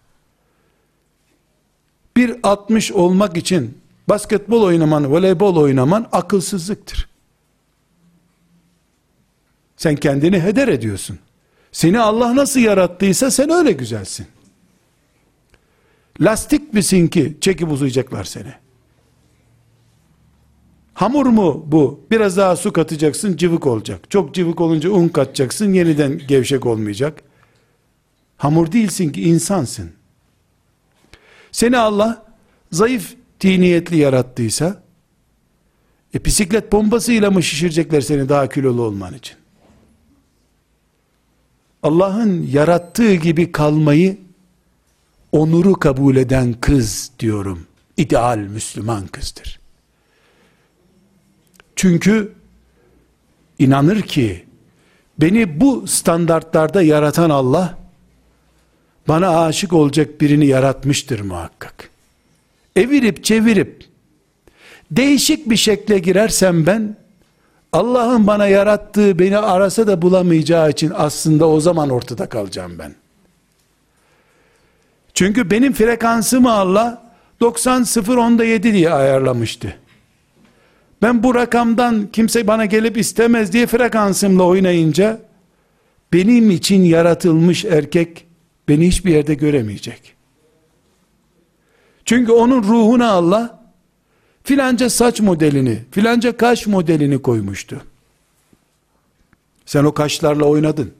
1.60 2.16 2.92
olmak 2.92 3.36
için 3.36 3.78
basketbol 4.08 4.62
oynaman, 4.62 5.12
voleybol 5.12 5.56
oynaman 5.56 6.08
akılsızlıktır. 6.12 7.08
Sen 9.76 9.96
kendini 9.96 10.40
heder 10.40 10.68
ediyorsun. 10.68 11.18
Seni 11.72 12.00
Allah 12.00 12.36
nasıl 12.36 12.60
yarattıysa 12.60 13.30
sen 13.30 13.50
öyle 13.50 13.72
güzelsin. 13.72 14.26
Lastik 16.20 16.74
misin 16.74 17.08
ki 17.08 17.36
çekip 17.40 17.72
uzayacaklar 17.72 18.24
seni? 18.24 18.52
Hamur 20.94 21.26
mu 21.26 21.64
bu? 21.66 22.00
Biraz 22.10 22.36
daha 22.36 22.56
su 22.56 22.72
katacaksın 22.72 23.36
cıvık 23.36 23.66
olacak. 23.66 24.10
Çok 24.10 24.34
cıvık 24.34 24.60
olunca 24.60 24.90
un 24.90 25.08
katacaksın 25.08 25.72
yeniden 25.72 26.18
gevşek 26.28 26.66
olmayacak. 26.66 27.22
Hamur 28.36 28.72
değilsin 28.72 29.12
ki 29.12 29.22
insansın. 29.22 29.90
Seni 31.52 31.78
Allah 31.78 32.26
zayıf 32.72 33.14
tiniyetli 33.38 33.96
yarattıysa 33.96 34.82
e, 36.14 36.24
bisiklet 36.24 36.72
bombasıyla 36.72 37.30
mı 37.30 37.42
şişirecekler 37.42 38.00
seni 38.00 38.28
daha 38.28 38.48
kilolu 38.48 38.82
olman 38.82 39.14
için? 39.14 39.36
Allah'ın 41.86 42.46
yarattığı 42.52 43.14
gibi 43.14 43.52
kalmayı 43.52 44.18
onuru 45.32 45.72
kabul 45.72 46.16
eden 46.16 46.52
kız 46.52 47.10
diyorum. 47.18 47.66
İdeal 47.96 48.38
Müslüman 48.38 49.06
kızdır. 49.06 49.60
Çünkü 51.76 52.32
inanır 53.58 54.02
ki 54.02 54.44
beni 55.18 55.60
bu 55.60 55.86
standartlarda 55.86 56.82
yaratan 56.82 57.30
Allah 57.30 57.78
bana 59.08 59.40
aşık 59.40 59.72
olacak 59.72 60.20
birini 60.20 60.46
yaratmıştır 60.46 61.20
muhakkak. 61.20 61.90
Evirip 62.76 63.24
çevirip 63.24 63.84
değişik 64.90 65.50
bir 65.50 65.56
şekle 65.56 65.98
girersem 65.98 66.66
ben 66.66 66.96
Allah'ın 67.76 68.26
bana 68.26 68.46
yarattığı 68.46 69.18
beni 69.18 69.38
arasa 69.38 69.86
da 69.86 70.02
bulamayacağı 70.02 70.70
için 70.70 70.92
aslında 70.94 71.48
o 71.48 71.60
zaman 71.60 71.90
ortada 71.90 72.28
kalacağım 72.28 72.78
ben. 72.78 72.94
Çünkü 75.14 75.50
benim 75.50 75.72
frekansımı 75.72 76.52
Allah 76.52 77.12
90 77.40 77.82
0 77.82 78.16
onda 78.16 78.44
7 78.44 78.72
diye 78.72 78.90
ayarlamıştı. 78.90 79.76
Ben 81.02 81.22
bu 81.22 81.34
rakamdan 81.34 82.08
kimse 82.12 82.46
bana 82.46 82.64
gelip 82.64 82.96
istemez 82.96 83.52
diye 83.52 83.66
frekansımla 83.66 84.42
oynayınca 84.42 85.20
benim 86.12 86.50
için 86.50 86.84
yaratılmış 86.84 87.64
erkek 87.64 88.26
beni 88.68 88.86
hiçbir 88.86 89.12
yerde 89.12 89.34
göremeyecek. 89.34 90.14
Çünkü 92.04 92.32
onun 92.32 92.62
ruhuna 92.62 93.10
Allah 93.10 93.55
filanca 94.46 94.90
saç 94.90 95.20
modelini, 95.20 95.84
filanca 95.90 96.36
kaş 96.36 96.66
modelini 96.66 97.22
koymuştu. 97.22 97.84
Sen 99.66 99.84
o 99.84 99.94
kaşlarla 99.94 100.44
oynadın. 100.44 100.94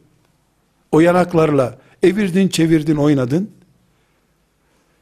O 0.93 1.01
yanaklarla 1.01 1.79
evirdin, 2.03 2.49
çevirdin, 2.49 2.97
oynadın. 2.97 3.51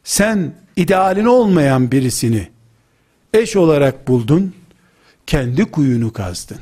Sen 0.05 0.55
idealin 0.77 1.25
olmayan 1.25 1.91
birisini 1.91 2.49
eş 3.35 3.57
olarak 3.57 4.09
buldun 4.09 4.55
kendi 5.27 5.65
kuyunu 5.65 6.13
kazdın. 6.13 6.61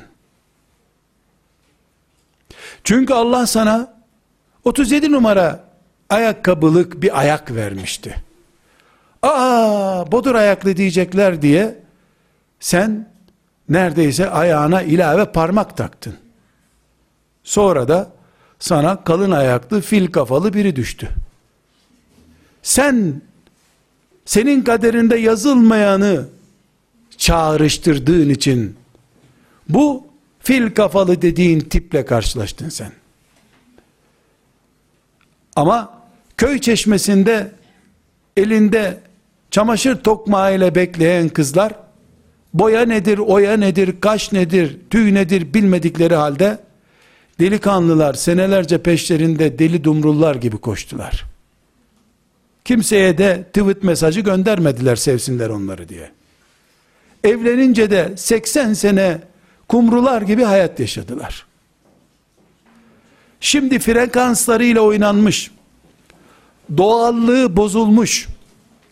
Çünkü 2.84 3.14
Allah 3.14 3.46
sana 3.46 3.94
37 4.64 5.12
numara 5.12 5.68
ayakkabılık 6.10 7.02
bir 7.02 7.20
ayak 7.20 7.54
vermişti. 7.54 8.31
Aa 9.22 10.12
bodur 10.12 10.34
ayaklı 10.34 10.76
diyecekler 10.76 11.42
diye 11.42 11.78
sen 12.60 13.08
neredeyse 13.68 14.30
ayağına 14.30 14.82
ilave 14.82 15.32
parmak 15.32 15.76
taktın. 15.76 16.16
Sonra 17.44 17.88
da 17.88 18.12
sana 18.58 19.04
kalın 19.04 19.30
ayaklı 19.30 19.80
fil 19.80 20.12
kafalı 20.12 20.54
biri 20.54 20.76
düştü. 20.76 21.08
Sen 22.62 23.22
senin 24.24 24.62
kaderinde 24.62 25.16
yazılmayanı 25.16 26.26
çağrıştırdığın 27.16 28.28
için 28.28 28.76
bu 29.68 30.06
fil 30.40 30.74
kafalı 30.74 31.22
dediğin 31.22 31.60
tiple 31.60 32.04
karşılaştın 32.04 32.68
sen. 32.68 32.92
Ama 35.56 35.98
köy 36.36 36.60
çeşmesinde 36.60 37.52
elinde 38.36 39.00
çamaşır 39.52 39.96
tokmağı 39.96 40.56
ile 40.56 40.74
bekleyen 40.74 41.28
kızlar 41.28 41.72
boya 42.54 42.84
nedir, 42.84 43.18
oya 43.18 43.56
nedir, 43.56 44.00
kaş 44.00 44.32
nedir, 44.32 44.78
tüy 44.90 45.14
nedir 45.14 45.54
bilmedikleri 45.54 46.14
halde 46.14 46.58
delikanlılar 47.40 48.14
senelerce 48.14 48.82
peşlerinde 48.82 49.58
deli 49.58 49.84
dumrullar 49.84 50.34
gibi 50.34 50.58
koştular. 50.58 51.24
Kimseye 52.64 53.18
de 53.18 53.44
tweet 53.52 53.82
mesajı 53.82 54.20
göndermediler 54.20 54.96
sevsinler 54.96 55.48
onları 55.48 55.88
diye. 55.88 56.10
Evlenince 57.24 57.90
de 57.90 58.12
80 58.16 58.72
sene 58.72 59.18
kumrular 59.68 60.22
gibi 60.22 60.42
hayat 60.42 60.80
yaşadılar. 60.80 61.46
Şimdi 63.40 63.78
frekanslarıyla 63.78 64.80
oynanmış, 64.80 65.50
doğallığı 66.76 67.56
bozulmuş, 67.56 68.28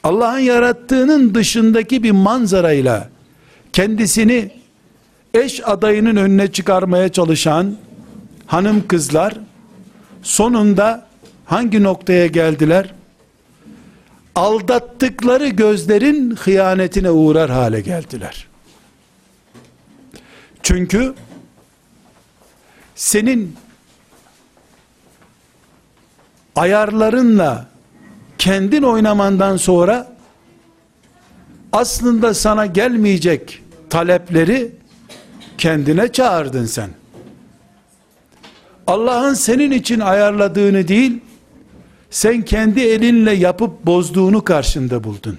Allah'ın 0.05 0.39
yarattığının 0.39 1.35
dışındaki 1.35 2.03
bir 2.03 2.11
manzarayla 2.11 3.09
kendisini 3.73 4.51
eş 5.35 5.69
adayının 5.69 6.17
önüne 6.17 6.53
çıkarmaya 6.53 7.09
çalışan 7.09 7.77
hanım 8.47 8.89
kızlar 8.89 9.35
sonunda 10.23 11.07
hangi 11.45 11.83
noktaya 11.83 12.27
geldiler? 12.27 12.95
Aldattıkları 14.35 15.49
gözlerin 15.49 16.37
hıyanetine 16.37 17.11
uğrar 17.11 17.51
hale 17.51 17.81
geldiler. 17.81 18.47
Çünkü 20.63 21.15
senin 22.95 23.57
ayarlarınla 26.57 27.67
kendin 28.41 28.83
oynamandan 28.83 29.57
sonra 29.57 30.13
aslında 31.73 32.35
sana 32.35 32.67
gelmeyecek 32.67 33.63
talepleri 33.91 34.73
kendine 35.59 36.13
çağırdın 36.13 36.67
sen. 36.67 36.91
Allah'ın 38.87 39.35
senin 39.35 39.71
için 39.71 40.01
ayarladığını 40.01 40.89
değil, 40.89 41.21
sen 42.11 42.43
kendi 42.43 42.81
elinle 42.81 43.33
yapıp 43.33 43.87
bozduğunu 43.87 44.45
karşında 44.45 45.05
buldun. 45.05 45.39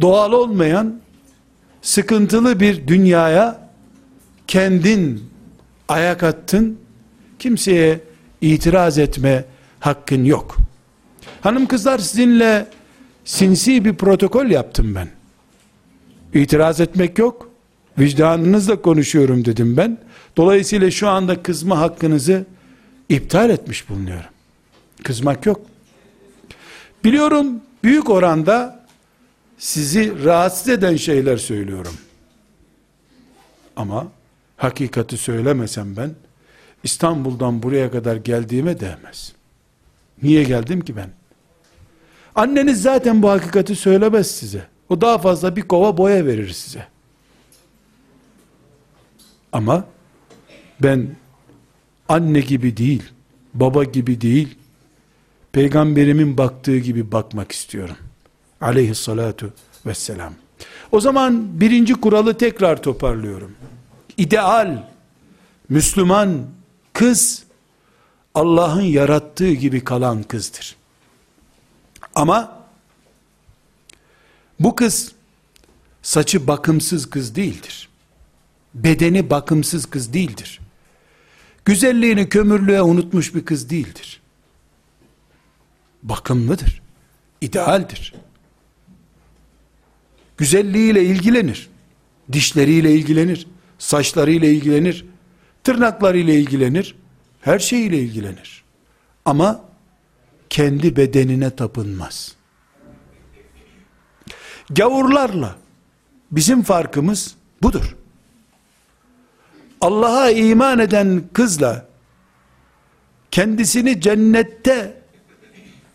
Doğal 0.00 0.32
olmayan, 0.32 1.00
sıkıntılı 1.82 2.60
bir 2.60 2.86
dünyaya 2.86 3.68
kendin 4.46 5.24
ayak 5.88 6.22
attın, 6.22 6.78
kimseye 7.38 8.00
itiraz 8.40 8.98
etme 8.98 9.44
hakkın 9.80 10.24
yok. 10.24 10.69
Hanım 11.40 11.66
kızlar 11.66 11.98
sizinle 11.98 12.66
sinsi 13.24 13.84
bir 13.84 13.94
protokol 13.94 14.46
yaptım 14.46 14.94
ben. 14.94 15.08
İtiraz 16.34 16.80
etmek 16.80 17.18
yok. 17.18 17.50
Vicdanınızla 17.98 18.82
konuşuyorum 18.82 19.44
dedim 19.44 19.76
ben. 19.76 19.98
Dolayısıyla 20.36 20.90
şu 20.90 21.08
anda 21.08 21.42
kızma 21.42 21.78
hakkınızı 21.78 22.46
iptal 23.08 23.50
etmiş 23.50 23.88
bulunuyorum. 23.88 24.30
Kızmak 25.04 25.46
yok. 25.46 25.60
Biliyorum 27.04 27.60
büyük 27.84 28.10
oranda 28.10 28.86
sizi 29.58 30.24
rahatsız 30.24 30.68
eden 30.68 30.96
şeyler 30.96 31.36
söylüyorum. 31.36 31.94
Ama 33.76 34.06
hakikati 34.56 35.16
söylemesem 35.16 35.96
ben 35.96 36.10
İstanbul'dan 36.84 37.62
buraya 37.62 37.90
kadar 37.90 38.16
geldiğime 38.16 38.80
değmez. 38.80 39.32
Niye 40.22 40.42
geldim 40.44 40.80
ki 40.80 40.96
ben? 40.96 41.19
Anneniz 42.40 42.82
zaten 42.82 43.22
bu 43.22 43.30
hakikati 43.30 43.76
söylemez 43.76 44.30
size. 44.30 44.66
O 44.88 45.00
daha 45.00 45.18
fazla 45.18 45.56
bir 45.56 45.62
kova 45.62 45.96
boya 45.96 46.26
verir 46.26 46.48
size. 46.48 46.86
Ama 49.52 49.84
ben 50.82 51.08
anne 52.08 52.40
gibi 52.40 52.76
değil, 52.76 53.02
baba 53.54 53.84
gibi 53.84 54.20
değil, 54.20 54.58
peygamberimin 55.52 56.38
baktığı 56.38 56.78
gibi 56.78 57.12
bakmak 57.12 57.52
istiyorum. 57.52 57.96
Aleyhissalatu 58.60 59.52
vesselam. 59.86 60.32
O 60.92 61.00
zaman 61.00 61.60
birinci 61.60 61.94
kuralı 61.94 62.38
tekrar 62.38 62.82
toparlıyorum. 62.82 63.52
İdeal, 64.16 64.82
Müslüman 65.68 66.46
kız, 66.92 67.42
Allah'ın 68.34 68.82
yarattığı 68.82 69.52
gibi 69.52 69.84
kalan 69.84 70.22
kızdır. 70.22 70.79
Ama 72.14 72.66
bu 74.60 74.76
kız 74.76 75.12
saçı 76.02 76.46
bakımsız 76.46 77.10
kız 77.10 77.34
değildir. 77.34 77.88
Bedeni 78.74 79.30
bakımsız 79.30 79.86
kız 79.86 80.12
değildir. 80.12 80.60
Güzelliğini 81.64 82.28
kömürlüğe 82.28 82.82
unutmuş 82.82 83.34
bir 83.34 83.44
kız 83.44 83.70
değildir. 83.70 84.20
Bakımlıdır. 86.02 86.82
idealdir. 87.40 88.14
Güzelliğiyle 90.38 91.04
ilgilenir. 91.04 91.70
Dişleriyle 92.32 92.94
ilgilenir. 92.94 93.46
Saçlarıyla 93.78 94.48
ilgilenir. 94.48 95.06
Tırnaklarıyla 95.64 96.34
ilgilenir. 96.34 96.96
Her 97.40 97.58
şeyiyle 97.58 97.98
ilgilenir. 97.98 98.64
Ama 99.24 99.69
kendi 100.50 100.96
bedenine 100.96 101.50
tapınmaz. 101.50 102.34
Gavurlarla 104.70 105.56
bizim 106.30 106.62
farkımız 106.62 107.34
budur. 107.62 107.96
Allah'a 109.80 110.30
iman 110.30 110.78
eden 110.78 111.22
kızla 111.32 111.86
kendisini 113.30 114.00
cennette 114.00 115.02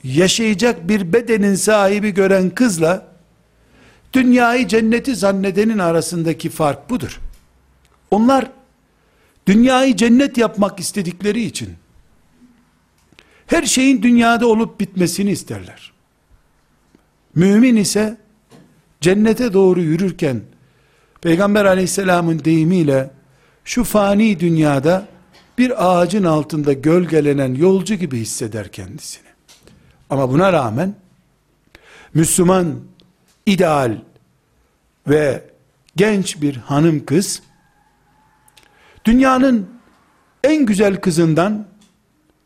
yaşayacak 0.04 0.89
bir 0.89 1.13
bedenin 1.13 1.56
sahibi 1.56 2.12
gören 2.12 2.50
kızla 2.50 3.08
dünyayı 4.13 4.68
cenneti 4.68 5.15
zannedenin 5.15 5.78
arasındaki 5.78 6.50
fark 6.50 6.89
budur. 6.89 7.20
Onlar 8.12 8.52
dünyayı 9.48 9.96
cennet 9.96 10.38
yapmak 10.38 10.80
istedikleri 10.80 11.41
için 11.41 11.76
her 13.47 13.63
şeyin 13.63 14.01
dünyada 14.01 14.47
olup 14.47 14.79
bitmesini 14.79 15.31
isterler. 15.31 15.93
Mümin 17.36 17.75
ise 17.75 18.17
cennete 19.01 19.53
doğru 19.53 19.81
yürürken 19.81 20.41
Peygamber 21.21 21.65
aleyhisselamın 21.65 22.45
deyimiyle 22.45 23.10
şu 23.65 23.84
fani 23.84 24.39
dünyada 24.39 25.08
bir 25.58 25.88
ağacın 25.88 26.23
altında 26.23 26.73
gölgelenen 26.73 27.55
yolcu 27.55 27.95
gibi 27.95 28.19
hisseder 28.19 28.71
kendisini. 28.71 29.27
Ama 30.10 30.31
buna 30.31 30.53
rağmen 30.53 30.95
Müslüman 32.13 32.79
ideal 33.45 33.97
ve 35.08 35.43
genç 35.95 36.41
bir 36.41 36.55
hanım 36.55 37.05
kız 37.05 37.41
dünyanın 39.05 39.69
en 40.43 40.65
güzel 40.65 41.01
kızından 41.01 41.67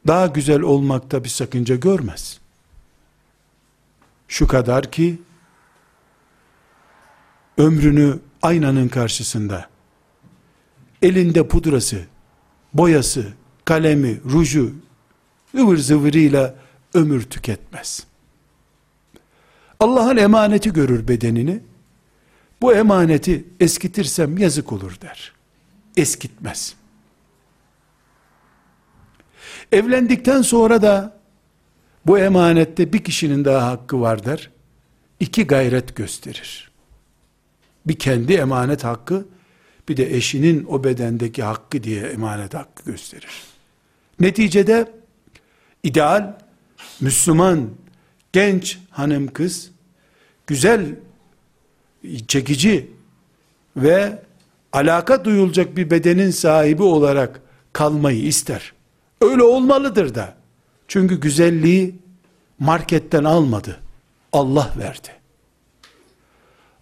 daha 0.09 0.27
güzel 0.27 0.61
olmakta 0.61 1.23
bir 1.23 1.29
sakınca 1.29 1.75
görmez. 1.75 2.39
Şu 4.27 4.47
kadar 4.47 4.91
ki 4.91 5.21
ömrünü 7.57 8.19
aynanın 8.41 8.87
karşısında 8.87 9.69
elinde 11.01 11.47
pudrası, 11.47 12.05
boyası, 12.73 13.33
kalemi, 13.65 14.21
ruju, 14.31 14.73
ıvır 15.55 15.77
zıvırıyla 15.77 16.55
ömür 16.93 17.21
tüketmez. 17.21 18.03
Allah'ın 19.79 20.17
emaneti 20.17 20.73
görür 20.73 21.07
bedenini, 21.07 21.63
bu 22.61 22.73
emaneti 22.73 23.45
eskitirsem 23.59 24.37
yazık 24.37 24.71
olur 24.71 25.01
der. 25.01 25.33
Eskitmez. 25.97 26.78
Evlendikten 29.71 30.41
sonra 30.41 30.81
da 30.81 31.19
bu 32.05 32.19
emanette 32.19 32.93
bir 32.93 33.03
kişinin 33.03 33.45
daha 33.45 33.67
hakkı 33.67 34.01
var 34.01 34.25
der. 34.25 34.49
İki 35.19 35.47
gayret 35.47 35.95
gösterir. 35.95 36.71
Bir 37.85 37.99
kendi 37.99 38.33
emanet 38.33 38.83
hakkı, 38.83 39.25
bir 39.89 39.97
de 39.97 40.15
eşinin 40.15 40.65
o 40.65 40.83
bedendeki 40.83 41.43
hakkı 41.43 41.83
diye 41.83 42.01
emanet 42.01 42.53
hakkı 42.53 42.85
gösterir. 42.85 43.43
Neticede 44.19 44.91
ideal 45.83 46.37
Müslüman 47.01 47.69
genç 48.33 48.79
hanım 48.89 49.27
kız 49.27 49.71
güzel 50.47 50.95
çekici 52.27 52.91
ve 53.77 54.23
alaka 54.73 55.25
duyulacak 55.25 55.77
bir 55.77 55.89
bedenin 55.89 56.31
sahibi 56.31 56.83
olarak 56.83 57.41
kalmayı 57.73 58.21
ister. 58.21 58.73
Öyle 59.21 59.43
olmalıdır 59.43 60.15
da. 60.15 60.35
Çünkü 60.87 61.19
güzelliği 61.19 61.95
marketten 62.59 63.23
almadı. 63.23 63.79
Allah 64.33 64.73
verdi. 64.77 65.09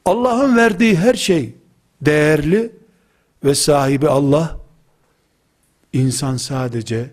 Allah'ın 0.05 0.57
verdiği 0.57 0.97
her 0.97 1.13
şey 1.13 1.55
değerli 2.01 2.71
ve 3.43 3.55
sahibi 3.55 4.09
Allah 4.09 4.57
insan 5.93 6.37
sadece 6.37 7.11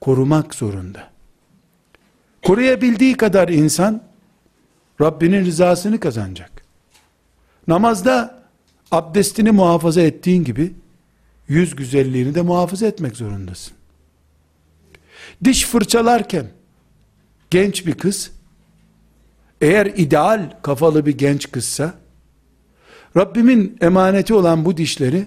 korumak 0.00 0.54
zorunda. 0.54 1.10
Koruyabildiği 2.42 3.16
kadar 3.16 3.48
insan 3.48 4.02
Rabbinin 5.00 5.44
rızasını 5.44 6.00
kazanacak. 6.00 6.64
Namazda 7.68 8.42
abdestini 8.90 9.50
muhafaza 9.50 10.00
ettiğin 10.00 10.44
gibi 10.44 10.74
yüz 11.48 11.76
güzelliğini 11.76 12.34
de 12.34 12.42
muhafaza 12.42 12.86
etmek 12.86 13.16
zorundasın. 13.16 13.79
Diş 15.44 15.64
fırçalarken 15.64 16.46
genç 17.50 17.86
bir 17.86 17.94
kız 17.94 18.30
eğer 19.60 19.86
ideal 19.86 20.50
kafalı 20.62 21.06
bir 21.06 21.18
genç 21.18 21.50
kızsa 21.50 21.94
Rabbimin 23.16 23.76
emaneti 23.80 24.34
olan 24.34 24.64
bu 24.64 24.76
dişleri 24.76 25.26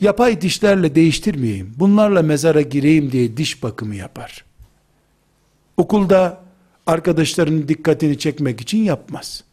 yapay 0.00 0.40
dişlerle 0.40 0.94
değiştirmeyeyim. 0.94 1.74
Bunlarla 1.76 2.22
mezara 2.22 2.60
gireyim 2.60 3.12
diye 3.12 3.36
diş 3.36 3.62
bakımı 3.62 3.94
yapar. 3.94 4.44
Okulda 5.76 6.40
arkadaşlarının 6.86 7.68
dikkatini 7.68 8.18
çekmek 8.18 8.60
için 8.60 8.78
yapmaz. 8.78 9.44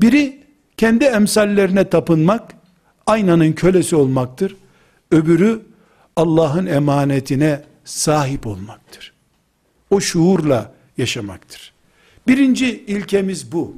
Biri 0.00 0.42
kendi 0.76 1.04
emsallerine 1.04 1.88
tapınmak, 1.88 2.54
aynanın 3.06 3.52
kölesi 3.52 3.96
olmaktır. 3.96 4.56
Öbürü 5.10 5.62
Allah'ın 6.16 6.66
emanetine 6.66 7.62
sahip 7.84 8.46
olmaktır. 8.46 9.12
O 9.90 10.00
şuurla 10.00 10.74
yaşamaktır. 10.98 11.72
Birinci 12.26 12.84
ilkemiz 12.86 13.52
bu. 13.52 13.74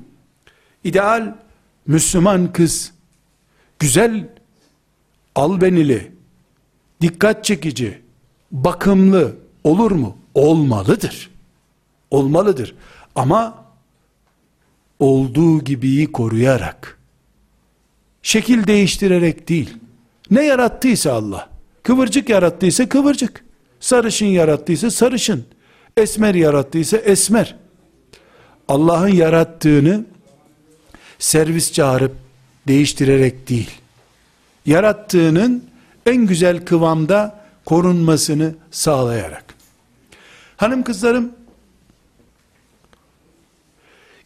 İdeal 0.85 1.35
Müslüman 1.87 2.53
kız, 2.53 2.93
güzel, 3.79 4.29
albenili, 5.35 6.13
dikkat 7.01 7.45
çekici, 7.45 8.03
bakımlı 8.53 9.37
olur 9.65 9.91
mu? 9.91 10.17
Olmalıdır. 10.35 11.31
Olmalıdır. 12.11 12.75
Ama 13.15 13.65
olduğu 14.99 15.65
gibiyi 15.65 16.13
koruyarak, 16.13 16.99
şekil 18.23 18.67
değiştirerek 18.67 19.49
değil, 19.49 19.77
ne 20.31 20.45
yarattıysa 20.45 21.13
Allah, 21.13 21.51
kıvırcık 21.83 22.29
yarattıysa 22.29 22.89
kıvırcık, 22.89 23.45
sarışın 23.83 24.27
yarattıysa 24.27 24.91
sarışın, 24.91 25.45
esmer 25.97 26.35
yarattıysa 26.35 26.97
esmer, 26.97 27.57
Allah'ın 28.69 29.09
yarattığını 29.09 30.05
servis 31.19 31.73
çağırıp 31.73 32.17
değiştirerek 32.69 33.49
değil, 33.49 33.71
yarattığının 34.67 35.65
en 36.07 36.27
güzel 36.27 36.65
kıvamda 36.65 37.45
korunmasını 37.65 38.55
sağlayarak. 38.71 39.55
Hanım 40.57 40.83
kızlarım, 40.83 41.33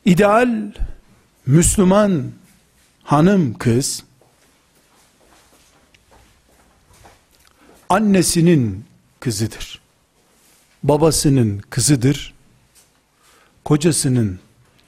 ideal 0.05 0.73
Müslüman 1.47 2.31
hanım 3.03 3.55
kız, 3.55 4.05
annesinin 7.89 8.85
kızıdır. 9.21 9.81
Babasının 10.83 11.59
kızıdır. 11.71 12.35
Kocasının 13.65 14.41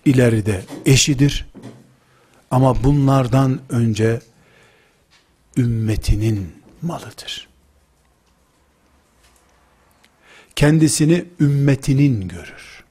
ileride 0.05 0.65
eşidir. 0.87 1.47
Ama 2.51 2.85
bunlardan 2.85 3.61
önce 3.69 4.21
ümmetinin 5.57 6.53
malıdır. 6.83 7.49
Kendisini 10.57 11.25
ümmetinin 11.41 12.29
görür. 12.29 12.85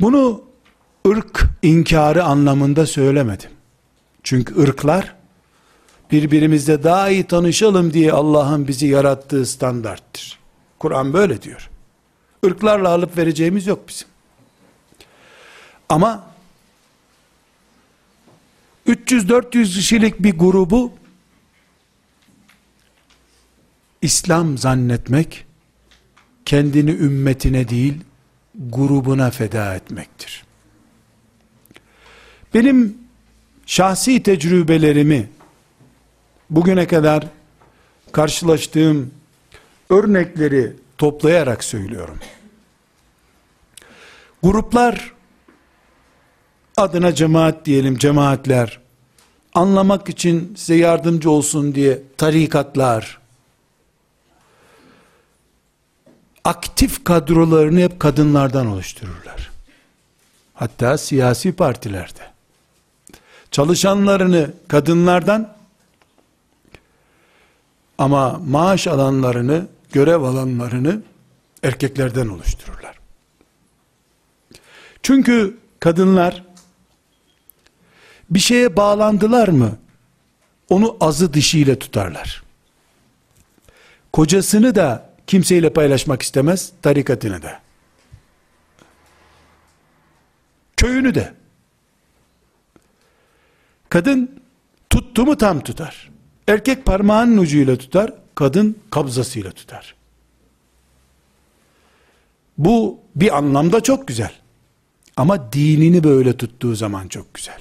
Bunu 0.00 0.44
ırk 1.08 1.46
inkarı 1.62 2.24
anlamında 2.24 2.86
söylemedim. 2.86 3.50
Çünkü 4.22 4.60
ırklar 4.62 5.14
birbirimizle 6.10 6.82
daha 6.82 7.10
iyi 7.10 7.24
tanışalım 7.24 7.92
diye 7.92 8.12
Allah'ın 8.12 8.68
bizi 8.68 8.86
yarattığı 8.86 9.46
standarttır. 9.46 10.38
Kur'an 10.78 11.12
böyle 11.12 11.42
diyor. 11.42 11.70
Irklarla 12.44 12.88
alıp 12.88 13.16
vereceğimiz 13.16 13.66
yok 13.66 13.88
bizim. 13.88 14.08
Ama 15.88 16.26
300-400 18.86 19.50
kişilik 19.50 20.22
bir 20.22 20.38
grubu 20.38 20.92
İslam 24.02 24.58
zannetmek 24.58 25.46
kendini 26.44 26.90
ümmetine 26.90 27.68
değil 27.68 28.00
grubuna 28.54 29.30
feda 29.30 29.74
etmektir. 29.74 30.44
Benim 32.54 32.98
şahsi 33.66 34.22
tecrübelerimi 34.22 35.28
bugüne 36.50 36.86
kadar 36.86 37.26
karşılaştığım 38.12 39.10
örnekleri 39.90 40.72
toplayarak 40.98 41.64
söylüyorum. 41.64 42.18
Gruplar 44.42 45.12
adına 46.76 47.14
cemaat 47.14 47.66
diyelim 47.66 47.98
cemaatler 47.98 48.80
anlamak 49.54 50.08
için 50.08 50.54
size 50.56 50.74
yardımcı 50.74 51.30
olsun 51.30 51.74
diye 51.74 52.02
tarikatlar 52.16 53.18
aktif 56.44 57.04
kadrolarını 57.04 57.80
hep 57.80 58.00
kadınlardan 58.00 58.66
oluştururlar. 58.66 59.50
Hatta 60.54 60.98
siyasi 60.98 61.52
partilerde. 61.52 62.20
Çalışanlarını 63.50 64.50
kadınlardan 64.68 65.54
ama 67.98 68.40
maaş 68.46 68.86
alanlarını, 68.86 69.66
görev 69.92 70.22
alanlarını 70.22 71.02
erkeklerden 71.62 72.28
oluştururlar. 72.28 72.98
Çünkü 75.02 75.58
kadınlar 75.80 76.44
bir 78.30 78.38
şeye 78.38 78.76
bağlandılar 78.76 79.48
mı 79.48 79.78
onu 80.68 80.96
azı 81.00 81.34
dişiyle 81.34 81.78
tutarlar. 81.78 82.44
Kocasını 84.12 84.74
da 84.74 85.10
kimseyle 85.26 85.72
paylaşmak 85.72 86.22
istemez, 86.22 86.72
tarikatını 86.82 87.42
da. 87.42 87.60
Köyünü 90.76 91.14
de. 91.14 91.34
Kadın 93.88 94.42
tuttu 94.90 95.26
mu 95.26 95.38
tam 95.38 95.60
tutar. 95.60 96.13
Erkek 96.48 96.84
parmağının 96.84 97.38
ucuyla 97.38 97.76
tutar, 97.76 98.12
kadın 98.34 98.78
kabzasıyla 98.90 99.50
tutar. 99.50 99.94
Bu 102.58 102.98
bir 103.16 103.36
anlamda 103.36 103.80
çok 103.80 104.08
güzel. 104.08 104.32
Ama 105.16 105.52
dinini 105.52 106.04
böyle 106.04 106.36
tuttuğu 106.36 106.74
zaman 106.74 107.08
çok 107.08 107.34
güzel. 107.34 107.60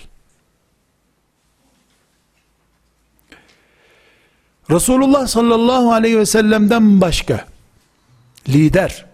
Resulullah 4.70 5.28
sallallahu 5.28 5.94
aleyhi 5.94 6.20
ve 6.20 6.26
sellem'den 6.26 7.02
başka 7.02 7.48
lider 8.50 9.06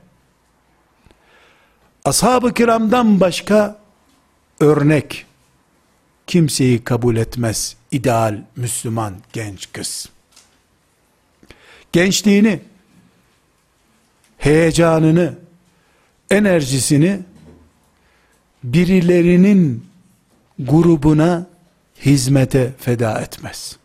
ashab-ı 2.05 2.53
kiramdan 2.53 3.19
başka 3.19 3.77
örnek 4.59 5.25
kimseyi 6.29 6.83
kabul 6.83 7.15
etmez 7.15 7.75
ideal 7.91 8.43
Müslüman 8.55 9.15
genç 9.33 9.71
kız. 9.73 10.09
Gençliğini, 11.91 12.59
heyecanını, 14.37 15.37
enerjisini 16.31 17.19
birilerinin 18.63 19.85
grubuna 20.59 21.47
hizmete 22.05 22.73
feda 22.79 23.21
etmez. 23.21 23.77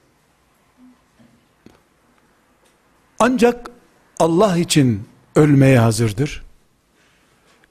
Ancak 3.19 3.71
Allah 4.19 4.59
için 4.59 5.05
ölmeye 5.37 5.79
hazırdır. 5.79 6.45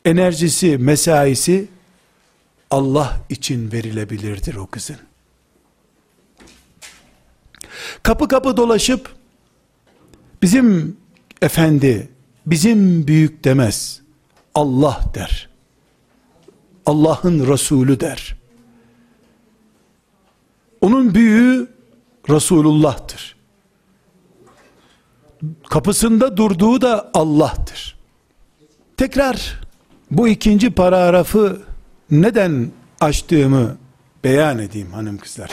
Enerjisi, 0.06 0.78
mesaisi 0.78 1.68
Allah 2.74 3.20
için 3.30 3.72
verilebilirdir 3.72 4.56
o 4.56 4.68
kızın. 4.68 4.98
Kapı 8.04 8.28
kapı 8.28 8.58
dolaşıp 8.58 9.16
bizim 10.42 10.98
efendi, 11.42 12.10
bizim 12.46 13.08
büyük 13.08 13.44
demez. 13.44 14.02
Allah 14.56 15.00
der. 15.14 15.50
Allah'ın 16.86 17.48
Resulü 17.48 18.00
der. 18.00 18.38
Onun 20.82 21.16
büyüğü 21.16 21.68
Resulullah'tır. 22.30 23.36
Kapısında 25.70 26.38
durduğu 26.38 26.82
da 26.82 27.12
Allah'tır. 27.14 27.98
Tekrar 28.98 29.62
bu 30.12 30.28
ikinci 30.28 30.72
paragrafı 30.72 31.73
neden 32.12 32.72
açtığımı 33.02 33.78
beyan 34.24 34.60
edeyim 34.60 34.92
hanım 34.92 35.18
kızlar. 35.18 35.50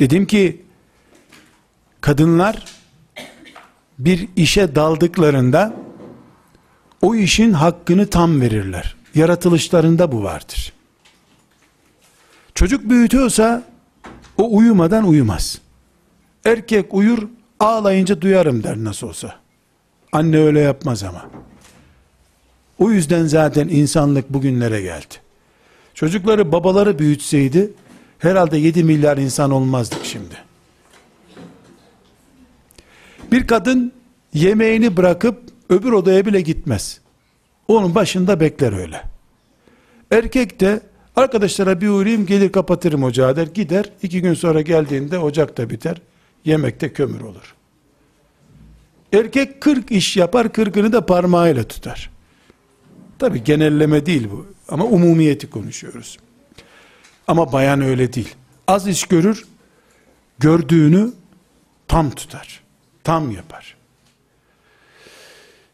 Dedim 0.00 0.26
ki 0.26 0.62
kadınlar 2.00 2.64
bir 3.98 4.28
işe 4.36 4.74
daldıklarında 4.74 5.74
o 7.02 7.14
işin 7.14 7.52
hakkını 7.52 8.06
tam 8.06 8.40
verirler. 8.40 8.96
Yaratılışlarında 9.14 10.12
bu 10.12 10.22
vardır. 10.22 10.72
Çocuk 12.54 12.90
büyütüyorsa 12.90 13.62
o 14.38 14.56
uyumadan 14.56 15.08
uyumaz. 15.08 15.58
Erkek 16.44 16.94
uyur 16.94 17.28
ağlayınca 17.60 18.20
duyarım 18.20 18.62
der 18.62 18.76
nasıl 18.76 19.08
olsa. 19.08 19.34
Anne 20.12 20.38
öyle 20.38 20.60
yapmaz 20.60 21.02
ama. 21.02 21.30
O 22.82 22.90
yüzden 22.90 23.26
zaten 23.26 23.68
insanlık 23.68 24.30
bugünlere 24.30 24.82
geldi. 24.82 25.14
Çocukları 25.94 26.52
babaları 26.52 26.98
büyütseydi 26.98 27.72
herhalde 28.18 28.58
7 28.58 28.84
milyar 28.84 29.18
insan 29.18 29.50
olmazdık 29.50 30.04
şimdi. 30.04 30.34
Bir 33.32 33.46
kadın 33.46 33.92
yemeğini 34.34 34.96
bırakıp 34.96 35.42
öbür 35.68 35.92
odaya 35.92 36.26
bile 36.26 36.40
gitmez. 36.40 37.00
Onun 37.68 37.94
başında 37.94 38.40
bekler 38.40 38.72
öyle. 38.72 39.02
Erkek 40.10 40.60
de 40.60 40.80
arkadaşlara 41.16 41.80
bir 41.80 41.88
uğrayayım 41.88 42.26
gelir 42.26 42.52
kapatırım 42.52 43.02
ocağı 43.02 43.36
der. 43.36 43.46
Gider 43.46 43.90
iki 44.02 44.22
gün 44.22 44.34
sonra 44.34 44.60
geldiğinde 44.60 45.18
ocak 45.18 45.58
da 45.58 45.70
biter. 45.70 45.96
Yemekte 46.44 46.92
kömür 46.92 47.20
olur. 47.20 47.54
Erkek 49.12 49.60
kırk 49.60 49.90
iş 49.90 50.16
yapar 50.16 50.52
kırkını 50.52 50.92
da 50.92 51.06
parmağıyla 51.06 51.64
tutar. 51.64 52.11
Tabi 53.22 53.44
genelleme 53.44 54.06
değil 54.06 54.28
bu 54.30 54.46
ama 54.68 54.84
umumiyeti 54.84 55.50
konuşuyoruz. 55.50 56.18
Ama 57.26 57.52
bayan 57.52 57.80
öyle 57.80 58.12
değil. 58.12 58.34
Az 58.66 58.88
iş 58.88 59.04
görür, 59.04 59.46
gördüğünü 60.38 61.12
tam 61.88 62.10
tutar. 62.10 62.62
Tam 63.04 63.30
yapar. 63.30 63.76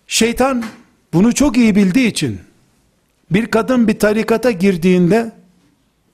Şeytan 0.06 0.64
bunu 1.12 1.34
çok 1.34 1.56
iyi 1.56 1.76
bildiği 1.76 2.08
için 2.08 2.40
bir 3.30 3.46
kadın 3.46 3.88
bir 3.88 3.98
tarikata 3.98 4.50
girdiğinde 4.50 5.32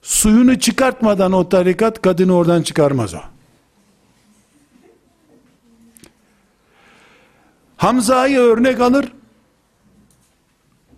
suyunu 0.01 0.59
çıkartmadan 0.59 1.31
o 1.31 1.49
tarikat 1.49 2.01
kadını 2.01 2.35
oradan 2.35 2.61
çıkarmaz 2.61 3.13
o. 3.13 3.21
Hamza'yı 7.77 8.39
örnek 8.39 8.81
alır. 8.81 9.11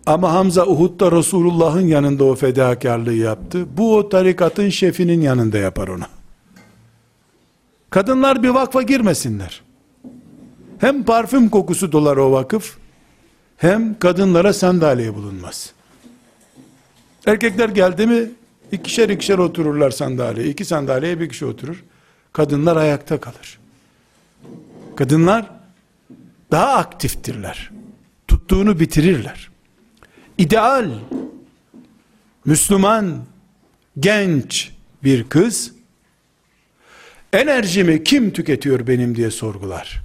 Ama 0.08 0.32
Hamza 0.32 0.66
Uhud'da 0.66 1.12
Resulullah'ın 1.12 1.86
yanında 1.86 2.24
o 2.24 2.34
fedakarlığı 2.34 3.14
yaptı. 3.14 3.66
Bu 3.76 3.96
o 3.96 4.08
tarikatın 4.08 4.68
şefinin 4.68 5.20
yanında 5.20 5.58
yapar 5.58 5.88
onu. 5.88 6.04
Kadınlar 7.90 8.42
bir 8.42 8.48
vakfa 8.48 8.82
girmesinler. 8.82 9.62
Hem 10.78 11.04
parfüm 11.04 11.48
kokusu 11.48 11.92
dolar 11.92 12.16
o 12.16 12.32
vakıf, 12.32 12.76
hem 13.56 13.98
kadınlara 13.98 14.52
sandalye 14.52 15.14
bulunmaz. 15.14 15.72
Erkekler 17.26 17.68
geldi 17.68 18.06
mi 18.06 18.30
ikişer 18.72 19.08
ikişer 19.08 19.38
otururlar 19.38 19.90
sandalye. 19.90 20.44
İki 20.44 20.64
sandalyeye 20.64 21.20
bir 21.20 21.28
kişi 21.28 21.46
oturur. 21.46 21.84
Kadınlar 22.32 22.76
ayakta 22.76 23.20
kalır. 23.20 23.58
Kadınlar 24.96 25.50
daha 26.50 26.72
aktiftirler. 26.72 27.70
Tuttuğunu 28.28 28.80
bitirirler. 28.80 29.57
İdeal 30.38 30.90
Müslüman 32.44 33.24
genç 34.00 34.72
bir 35.04 35.28
kız 35.28 35.72
enerjimi 37.32 38.04
kim 38.04 38.32
tüketiyor 38.32 38.86
benim 38.86 39.16
diye 39.16 39.30
sorgular. 39.30 40.02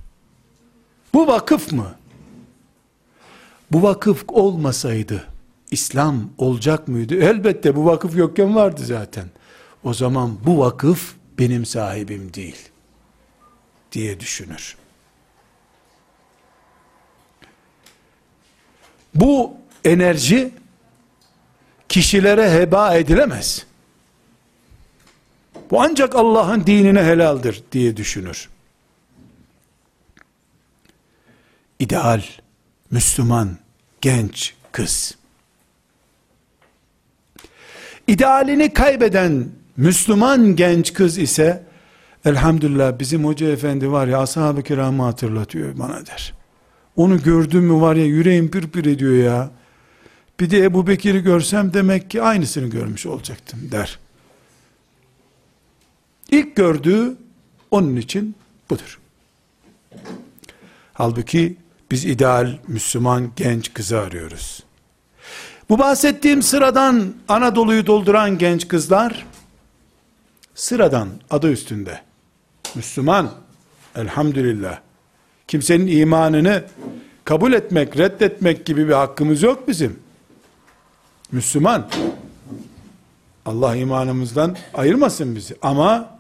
Bu 1.14 1.28
vakıf 1.28 1.72
mı? 1.72 1.96
Bu 3.72 3.84
vakıf 3.84 4.24
olmasaydı 4.28 5.28
İslam 5.72 6.30
olacak 6.38 6.88
mıydı? 6.88 7.16
Elbette 7.16 7.76
bu 7.76 7.86
vakıf 7.86 8.16
yokken 8.16 8.56
vardı 8.56 8.82
zaten. 8.86 9.26
O 9.84 9.94
zaman 9.94 10.38
bu 10.46 10.60
vakıf 10.60 11.16
benim 11.40 11.66
sahibim 11.66 12.34
değil 12.34 12.70
diye 13.92 14.20
düşünür. 14.20 14.76
Bu 19.16 19.63
enerji 19.86 20.52
kişilere 21.90 22.52
heba 22.52 22.96
edilemez. 22.96 23.66
Bu 25.72 25.82
ancak 25.82 26.16
Allah'ın 26.16 26.66
dinine 26.66 27.04
helaldir 27.04 27.64
diye 27.72 27.98
düşünür. 27.98 28.50
İdeal, 31.80 32.22
Müslüman, 32.92 33.58
genç 34.02 34.54
kız. 34.72 35.18
İdealini 38.08 38.74
kaybeden 38.74 39.50
Müslüman 39.78 40.56
genç 40.56 40.94
kız 40.94 41.18
ise 41.18 41.64
elhamdülillah 42.26 43.00
bizim 43.00 43.26
hoca 43.26 43.48
efendi 43.48 43.92
var 43.92 44.08
ya 44.08 44.20
ashab-ı 44.20 44.64
kiramı 44.64 45.04
hatırlatıyor 45.04 45.80
bana 45.80 46.06
der. 46.06 46.34
Onu 46.96 47.24
gördüm 47.24 47.64
mü 47.64 47.82
var 47.82 47.96
ya 47.96 48.06
yüreğim 48.06 48.52
pür 48.52 48.86
ediyor 48.86 49.14
ya. 49.14 49.52
Bir 50.44 50.50
de 50.50 50.64
Ebu 50.64 50.88
Bekir'i 50.88 51.24
görsem 51.24 51.74
demek 51.74 52.12
ki 52.12 52.22
aynısını 52.22 52.68
görmüş 52.68 53.06
olacaktım 53.06 53.60
der. 53.72 54.00
İlk 56.32 56.56
gördüğü 56.56 57.18
onun 57.72 57.96
için 57.96 58.36
budur. 58.70 59.00
Halbuki 60.94 61.58
biz 61.92 62.06
ideal 62.06 62.58
Müslüman 62.68 63.32
genç 63.36 63.74
kızı 63.74 64.00
arıyoruz. 64.00 64.64
Bu 65.70 65.80
bahsettiğim 65.80 66.44
sıradan 66.44 67.14
Anadolu'yu 67.28 67.88
dolduran 67.88 68.38
genç 68.38 68.68
kızlar 68.68 69.26
sıradan 70.56 71.10
adı 71.30 71.52
üstünde. 71.52 72.02
Müslüman 72.76 73.32
elhamdülillah. 73.96 74.80
Kimsenin 75.48 75.88
imanını 75.88 76.64
kabul 77.26 77.54
etmek, 77.54 77.98
reddetmek 77.98 78.66
gibi 78.66 78.88
bir 78.88 78.94
hakkımız 78.94 79.44
yok 79.44 79.68
bizim. 79.68 80.03
Müslüman. 81.34 81.90
Allah 83.46 83.76
imanımızdan 83.76 84.58
ayırmasın 84.74 85.36
bizi. 85.36 85.56
Ama 85.62 86.20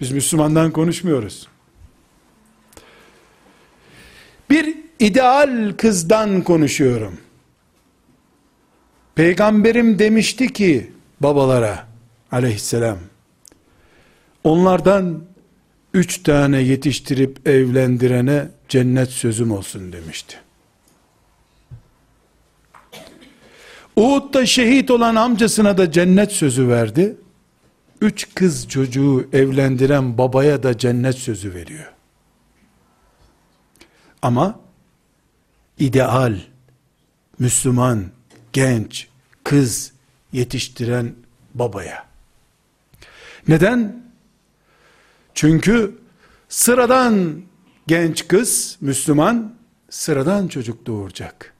biz 0.00 0.10
Müslümandan 0.12 0.70
konuşmuyoruz. 0.70 1.48
Bir 4.50 4.76
ideal 4.98 5.74
kızdan 5.78 6.42
konuşuyorum. 6.42 7.18
Peygamberim 9.14 9.98
demişti 9.98 10.52
ki 10.52 10.92
babalara 11.20 11.86
aleyhisselam 12.32 12.98
onlardan 14.44 15.22
üç 15.94 16.22
tane 16.22 16.60
yetiştirip 16.60 17.48
evlendirene 17.48 18.48
cennet 18.68 19.10
sözüm 19.10 19.50
olsun 19.50 19.92
demişti. 19.92 20.45
Uhud'da 23.96 24.46
şehit 24.46 24.90
olan 24.90 25.14
amcasına 25.14 25.78
da 25.78 25.92
cennet 25.92 26.32
sözü 26.32 26.68
verdi. 26.68 27.16
Üç 28.00 28.34
kız 28.34 28.68
çocuğu 28.68 29.28
evlendiren 29.32 30.18
babaya 30.18 30.62
da 30.62 30.78
cennet 30.78 31.14
sözü 31.14 31.54
veriyor. 31.54 31.92
Ama 34.22 34.60
ideal, 35.78 36.38
Müslüman, 37.38 38.04
genç, 38.52 39.08
kız 39.44 39.92
yetiştiren 40.32 41.14
babaya. 41.54 42.06
Neden? 43.48 44.06
Çünkü 45.34 45.98
sıradan 46.48 47.42
genç 47.86 48.28
kız, 48.28 48.76
Müslüman, 48.80 49.54
sıradan 49.90 50.48
çocuk 50.48 50.86
doğuracak. 50.86 51.55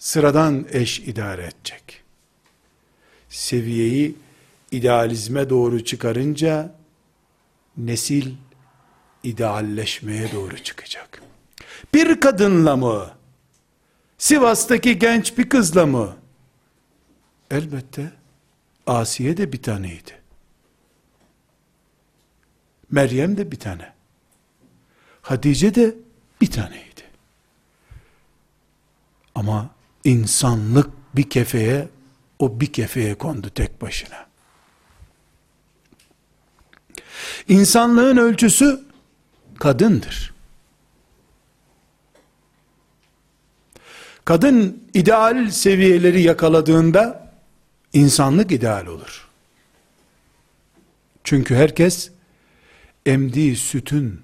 Sıradan 0.00 0.66
eş 0.70 0.98
idare 0.98 1.42
edecek. 1.42 2.02
Seviyeyi 3.28 4.16
idealizme 4.70 5.50
doğru 5.50 5.84
çıkarınca, 5.84 6.74
nesil 7.76 8.34
idealleşmeye 9.22 10.32
doğru 10.32 10.58
çıkacak. 10.58 11.22
Bir 11.94 12.20
kadınla 12.20 12.76
mı? 12.76 13.10
Sivas'taki 14.18 14.98
genç 14.98 15.38
bir 15.38 15.48
kızla 15.48 15.86
mı? 15.86 16.16
Elbette 17.50 18.12
Asiye 18.86 19.36
de 19.36 19.52
bir 19.52 19.62
taneydi. 19.62 20.20
Meryem 22.90 23.36
de 23.36 23.52
bir 23.52 23.58
tane. 23.58 23.92
Hatice 25.22 25.74
de 25.74 25.94
bir 26.40 26.50
taneydi. 26.50 27.02
Ama 29.34 29.79
insanlık 30.04 30.90
bir 31.16 31.30
kefeye, 31.30 31.88
o 32.38 32.60
bir 32.60 32.72
kefeye 32.72 33.14
kondu 33.14 33.50
tek 33.50 33.82
başına. 33.82 34.26
İnsanlığın 37.48 38.16
ölçüsü 38.16 38.80
kadındır. 39.58 40.34
Kadın 44.24 44.84
ideal 44.94 45.50
seviyeleri 45.50 46.22
yakaladığında 46.22 47.32
insanlık 47.92 48.52
ideal 48.52 48.86
olur. 48.86 49.28
Çünkü 51.24 51.54
herkes 51.54 52.10
emdiği 53.06 53.56
sütün 53.56 54.20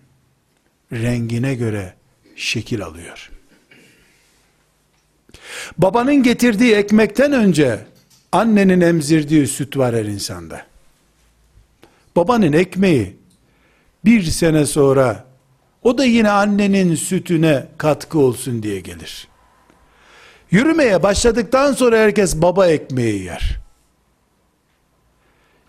rengine 0.93 1.55
göre 1.55 1.95
şekil 2.37 2.85
alıyor. 2.85 3.31
Babanın 5.79 6.23
getirdiği 6.23 6.75
ekmekten 6.75 7.33
önce 7.33 7.81
annenin 8.33 8.81
emzirdiği 8.81 9.47
süt 9.47 9.77
var 9.77 9.95
her 9.95 10.05
insanda. 10.05 10.67
Babanın 12.17 12.53
ekmeği 12.53 13.17
bir 14.05 14.23
sene 14.23 14.67
sonra 14.67 15.25
o 15.83 15.99
da 15.99 16.05
yine 16.05 16.31
annenin 16.31 16.95
sütüne 16.95 17.67
katkı 17.79 18.19
olsun 18.19 18.63
diye 18.63 18.81
gelir. 18.81 19.29
Yürümeye 20.51 21.03
başladıktan 21.03 21.73
sonra 21.73 21.99
herkes 21.99 22.37
baba 22.37 22.67
ekmeği 22.67 23.23
yer. 23.23 23.59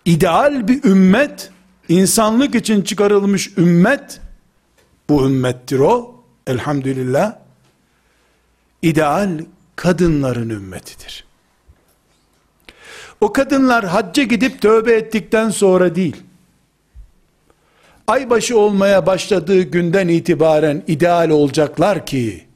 İdeal 0.04 0.68
bir 0.68 0.84
ümmet, 0.84 1.50
insanlık 1.88 2.54
için 2.54 2.82
çıkarılmış 2.82 3.58
ümmet, 3.58 4.20
bu 5.08 5.26
ümmettir 5.26 5.78
o, 5.78 6.24
elhamdülillah, 6.46 7.36
ideal 8.82 9.40
kadınların 9.78 10.50
ümmetidir. 10.50 11.24
O 13.20 13.32
kadınlar 13.32 13.84
hacca 13.84 14.22
gidip 14.22 14.62
tövbe 14.62 14.92
ettikten 14.92 15.50
sonra 15.50 15.94
değil, 15.94 16.16
aybaşı 18.06 18.58
olmaya 18.58 19.06
başladığı 19.06 19.62
günden 19.62 20.08
itibaren 20.08 20.82
ideal 20.86 21.30
olacaklar 21.30 22.06
ki, 22.06 22.46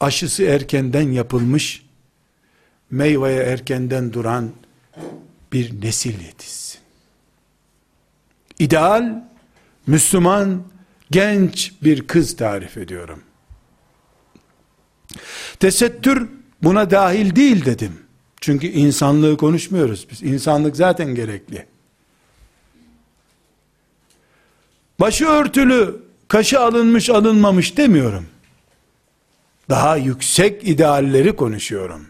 aşısı 0.00 0.42
erkenden 0.42 1.12
yapılmış, 1.12 1.86
meyveye 2.90 3.42
erkenden 3.42 4.12
duran 4.12 4.50
bir 5.52 5.82
nesil 5.82 6.20
yetişsin. 6.20 6.80
İdeal, 8.58 9.24
Müslüman, 9.86 10.62
genç 11.10 11.72
bir 11.82 12.06
kız 12.06 12.36
tarif 12.36 12.76
ediyorum. 12.76 13.22
Tesettür 15.60 16.28
buna 16.62 16.90
dahil 16.90 17.36
değil 17.36 17.64
dedim. 17.64 17.92
Çünkü 18.40 18.66
insanlığı 18.66 19.36
konuşmuyoruz 19.36 20.06
biz. 20.10 20.22
İnsanlık 20.22 20.76
zaten 20.76 21.14
gerekli. 21.14 21.66
Başı 25.00 25.26
örtülü, 25.26 25.96
kaşı 26.28 26.60
alınmış 26.60 27.10
alınmamış 27.10 27.76
demiyorum. 27.76 28.26
Daha 29.68 29.96
yüksek 29.96 30.68
idealleri 30.68 31.36
konuşuyorum. 31.36 32.06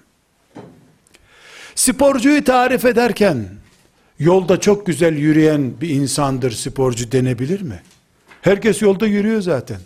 Sporcuyu 1.74 2.44
tarif 2.44 2.84
ederken 2.84 3.48
yolda 4.18 4.60
çok 4.60 4.86
güzel 4.86 5.16
yürüyen 5.16 5.80
bir 5.80 5.88
insandır 5.88 6.50
sporcu 6.50 7.12
denebilir 7.12 7.60
mi? 7.60 7.82
Herkes 8.42 8.82
yolda 8.82 9.06
yürüyor 9.06 9.40
zaten. 9.40 9.78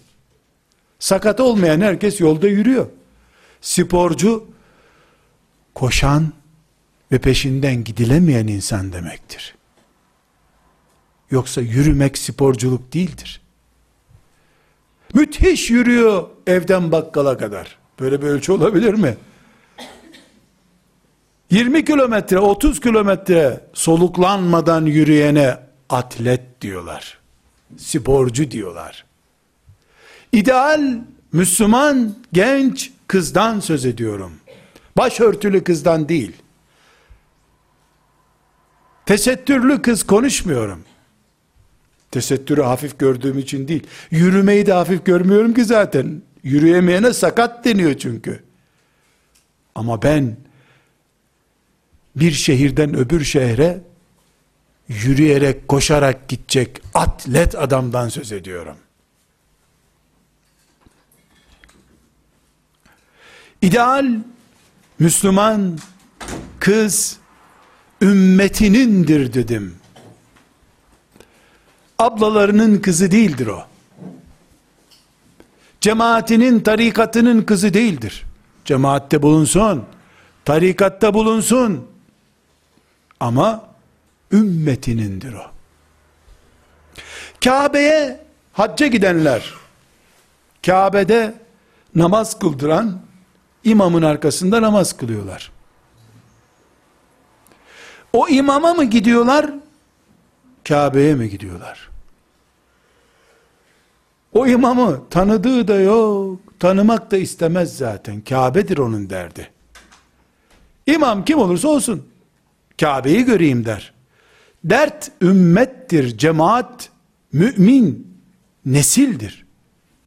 Sakat 0.99 1.41
olmayan 1.41 1.81
herkes 1.81 2.21
yolda 2.21 2.49
yürüyor. 2.49 2.87
Sporcu 3.61 4.47
koşan 5.75 6.33
ve 7.13 7.19
peşinden 7.19 7.85
gidilemeyen 7.85 8.47
insan 8.47 8.93
demektir. 8.93 9.55
Yoksa 11.31 11.61
yürümek 11.61 12.19
sporculuk 12.19 12.93
değildir. 12.93 13.41
Müthiş 15.15 15.71
yürüyor 15.71 16.29
evden 16.47 16.93
bakkala 16.93 17.37
kadar. 17.39 17.79
Böyle 18.01 18.23
bir 18.23 18.27
ölçü 18.27 18.53
olabilir 18.53 18.95
mi? 18.95 19.17
20 21.51 21.85
kilometre, 21.85 22.39
30 22.39 22.81
kilometre 22.81 23.61
soluklanmadan 23.73 24.87
yürüyene 24.87 25.59
atlet 25.89 26.61
diyorlar. 26.61 27.19
Sporcu 27.77 28.51
diyorlar. 28.51 29.05
İdeal 30.33 30.99
Müslüman 31.33 32.15
genç 32.33 32.93
kızdan 33.09 33.61
söz 33.61 33.87
ediyorum. 33.87 34.33
Başörtülü 34.97 35.65
kızdan 35.65 36.09
değil. 36.09 36.33
Tesettürlü 39.07 39.83
kız 39.83 40.03
konuşmuyorum. 40.03 40.85
Tesettürü 42.11 42.63
hafif 42.63 42.99
gördüğüm 42.99 43.39
için 43.39 43.69
değil. 43.69 43.87
Yürümeyi 44.11 44.67
de 44.67 44.73
hafif 44.73 45.07
görmüyorum 45.07 45.55
ki 45.55 45.65
zaten. 45.65 46.23
Yürüyemeyene 46.43 47.13
sakat 47.13 47.65
deniyor 47.65 47.95
çünkü. 47.95 48.43
Ama 49.75 50.03
ben 50.03 50.37
bir 52.17 52.33
şehirden 52.33 52.97
öbür 52.97 53.25
şehre 53.25 53.81
yürüyerek, 54.89 55.69
koşarak 55.69 56.29
gidecek 56.29 56.83
atlet 56.95 57.55
adamdan 57.55 58.09
söz 58.09 58.33
ediyorum. 58.33 58.77
İdeal 63.63 64.07
Müslüman 64.99 65.79
kız 66.61 67.19
ümmetinindir 68.03 69.35
dedim. 69.35 69.77
Ablalarının 71.99 72.79
kızı 72.79 73.11
değildir 73.11 73.47
o. 73.47 73.65
Cemaatinin, 75.81 76.61
tarikatının 76.61 77.43
kızı 77.43 77.75
değildir. 77.75 78.25
Cemaatte 78.65 79.23
bulunsun, 79.23 79.85
tarikatta 80.45 81.15
bulunsun. 81.15 81.87
Ama 83.21 83.69
ümmetinindir 84.33 85.33
o. 85.33 85.51
Kabe'ye 87.45 88.21
hacca 88.53 88.87
gidenler, 88.87 89.55
Kabe'de 90.67 91.35
namaz 91.95 92.39
kıldıran 92.39 93.06
imamın 93.67 94.03
arkasında 94.03 94.62
namaz 94.62 94.97
kılıyorlar. 94.97 95.53
O 98.12 98.29
imama 98.29 98.75
mı 98.75 98.85
gidiyorlar? 98.85 99.51
Kabe'ye 100.69 101.14
mi 101.14 101.31
gidiyorlar? 101.31 101.89
O 104.33 104.47
imamı 104.47 105.09
tanıdığı 105.11 105.69
da 105.69 105.81
yok, 105.81 106.41
tanımak 106.59 107.11
da 107.11 107.17
istemez 107.17 107.77
zaten. 107.77 108.21
Kabe'dir 108.21 108.79
onun 108.79 109.11
derdi. 109.11 109.51
İmam 110.87 111.25
kim 111.25 111.39
olursa 111.39 111.69
olsun, 111.69 112.07
Kabe'yi 112.81 113.25
göreyim 113.25 113.64
der. 113.64 113.93
Dert 114.64 115.11
ümmettir, 115.23 116.19
cemaat, 116.19 116.91
mümin, 117.33 118.17
nesildir. 118.67 119.47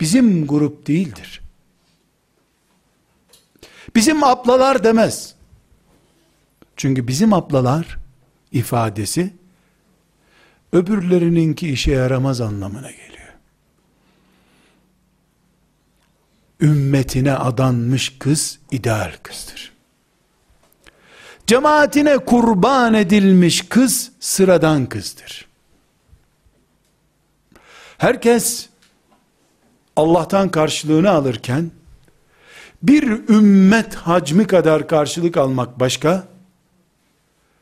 Bizim 0.01 0.47
grup 0.47 0.87
değildir. 0.87 1.41
Bizim 3.99 4.23
ablalar 4.23 4.83
demez. 4.83 5.35
Çünkü 6.75 7.07
bizim 7.07 7.33
ablalar 7.33 7.97
ifadesi 8.51 9.33
öbürlerininki 10.73 11.69
işe 11.69 11.91
yaramaz 11.91 12.41
anlamına 12.41 12.91
geliyor. 12.91 13.33
Ümmetine 16.61 17.33
adanmış 17.33 18.19
kız 18.19 18.59
ideal 18.71 19.11
kızdır. 19.23 19.73
Cemaatine 21.47 22.17
kurban 22.17 22.93
edilmiş 22.93 23.61
kız 23.69 24.11
sıradan 24.19 24.85
kızdır. 24.85 25.47
Herkes 27.97 28.69
Allah'tan 29.95 30.49
karşılığını 30.49 31.09
alırken 31.09 31.71
bir 32.83 33.29
ümmet 33.29 33.95
hacmi 33.95 34.47
kadar 34.47 34.87
karşılık 34.87 35.37
almak 35.37 35.79
başka, 35.79 36.27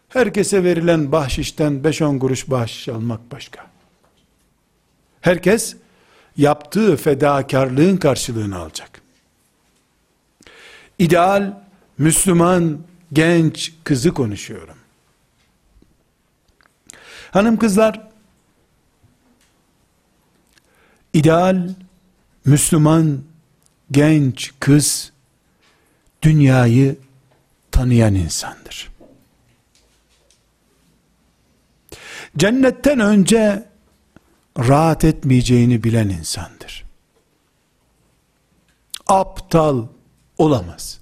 herkese 0.10 0.64
verilen 0.64 1.12
bahşişten 1.12 1.74
5-10 1.74 2.20
kuruş 2.20 2.50
bahşiş 2.50 2.90
almak 2.90 3.32
başka. 3.32 3.68
Herkes 5.22 5.76
yaptığı 6.38 6.98
fedakarlığın 6.98 7.98
karşılığını 7.98 8.58
alacak. 8.58 9.02
İdeal 11.00 11.54
Müslüman 11.98 12.80
genç 13.14 13.74
kızı 13.84 14.14
konuşuyorum. 14.14 14.78
Hanım 17.32 17.58
kızlar 17.58 18.08
ideal 21.14 21.70
Müslüman 22.46 23.24
genç 23.92 24.52
kız 24.60 25.12
dünyayı 26.22 26.96
tanıyan 27.72 28.16
insandır. 28.16 28.90
Cennetten 32.38 33.00
önce 33.00 33.66
rahat 34.58 35.04
etmeyeceğini 35.04 35.84
bilen 35.84 36.10
insandır. 36.10 36.86
Aptal 39.08 39.88
olamaz. 40.38 41.00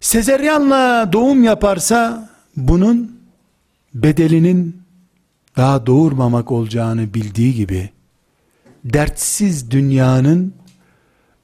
Sezeryanla 0.00 1.12
doğum 1.12 1.44
yaparsa 1.44 2.30
bunun 2.56 3.20
bedelinin 3.94 4.82
daha 5.58 5.86
doğurmamak 5.86 6.52
olacağını 6.52 7.14
bildiği 7.14 7.54
gibi 7.54 7.90
dertsiz 8.84 9.70
dünyanın 9.70 10.54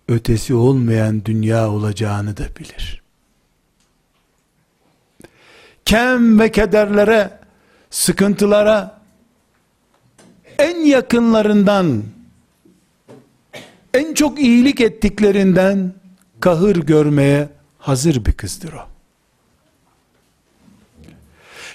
ötesi 0.09 0.55
olmayan 0.55 1.25
dünya 1.25 1.71
olacağını 1.71 2.37
da 2.37 2.45
bilir. 2.61 3.03
Kem 5.85 6.41
ve 6.41 6.53
kederlere, 6.53 7.39
sıkıntılara 7.91 9.01
en 10.59 10.77
yakınlarından 10.77 12.03
en 13.95 14.15
çok 14.15 14.41
iyilik 14.41 14.81
ettiklerinden 14.81 15.95
kahır 16.41 16.77
görmeye 16.77 17.49
hazır 17.79 18.25
bir 18.25 18.33
kızdır 18.33 18.73
o. 18.73 18.94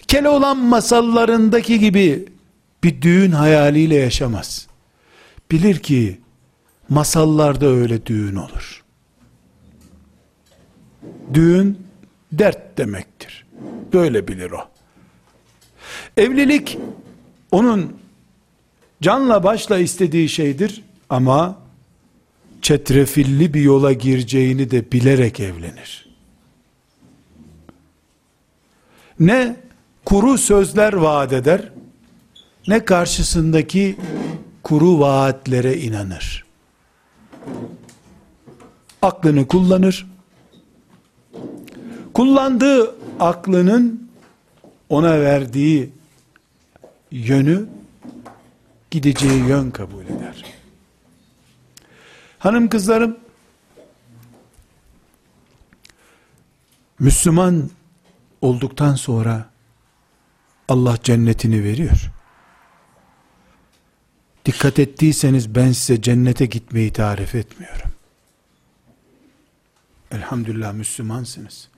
Keloğlan 0.10 0.58
masallarındaki 0.58 1.80
gibi 1.80 2.26
bir 2.84 3.02
düğün 3.02 3.32
hayaliyle 3.32 3.96
yaşamaz. 3.96 4.68
Bilir 5.52 5.80
ki 5.80 6.20
masallarda 6.90 7.66
öyle 7.66 8.06
düğün 8.06 8.36
olur. 8.36 8.84
Düğün 11.34 11.88
dert 12.32 12.78
demektir. 12.78 13.46
Böyle 13.94 14.28
bilir 14.28 14.52
o. 14.52 14.70
Evlilik 16.18 16.78
onun 17.52 17.98
canla 19.02 19.44
başla 19.44 19.78
istediği 19.78 20.30
şeydir 20.30 20.84
ama 21.10 21.60
çetrefilli 22.62 23.54
bir 23.54 23.62
yola 23.62 23.94
gireceğini 23.94 24.72
de 24.72 24.92
bilerek 24.92 25.40
evlenir. 25.40 26.10
Ne 29.20 29.69
kuru 30.10 30.38
sözler 30.38 30.94
vaat 30.94 31.34
eder, 31.34 31.70
ne 32.68 32.86
karşısındaki 32.86 33.98
kuru 34.64 35.00
vaatlere 35.00 35.78
inanır. 35.78 36.46
Aklını 39.02 39.48
kullanır. 39.48 40.08
Kullandığı 42.14 42.96
aklının 43.20 44.10
ona 44.90 45.22
verdiği 45.22 45.90
yönü 47.12 47.66
gideceği 48.92 49.44
yön 49.48 49.72
kabul 49.72 50.04
eder. 50.04 50.46
Hanım 52.40 52.70
kızlarım 52.70 53.18
Müslüman 57.00 57.70
olduktan 58.42 58.96
sonra 58.96 59.49
Allah 60.70 60.98
cennetini 61.04 61.64
veriyor. 61.64 62.12
Dikkat 64.46 64.80
ettiyseniz 64.80 65.56
ben 65.56 65.72
size 65.72 66.02
cennete 66.02 66.46
gitmeyi 66.46 66.94
tarif 66.94 67.36
etmiyorum. 67.36 67.92
Elhamdülillah 70.12 70.74
Müslümansınız. 70.74 71.70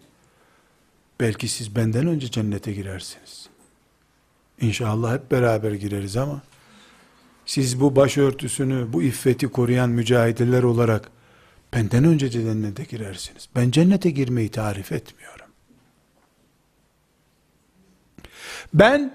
Belki 1.19 1.47
siz 1.47 1.75
benden 1.75 2.07
önce 2.07 2.31
cennete 2.31 2.73
girersiniz. 2.73 3.49
İnşallah 4.61 5.13
hep 5.13 5.31
beraber 5.31 5.71
gireriz 5.71 6.17
ama 6.17 6.41
siz 7.45 7.79
bu 7.79 7.95
başörtüsünü, 7.95 8.93
bu 8.93 9.03
iffeti 9.03 9.47
koruyan 9.47 9.89
mücahidler 9.89 10.63
olarak 10.63 11.11
benden 11.73 12.03
önce 12.03 12.29
cennete 12.29 12.83
girersiniz. 12.83 13.49
Ben 13.55 13.71
cennete 13.71 14.09
girmeyi 14.09 14.49
tarif 14.49 14.91
etmiyorum. 14.91 15.30
Ben 18.73 19.11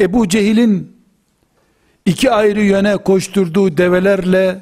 Ebu 0.00 0.28
Cehil'in 0.28 0.96
iki 2.06 2.30
ayrı 2.30 2.62
yöne 2.62 2.96
koşturduğu 2.96 3.76
develerle 3.76 4.60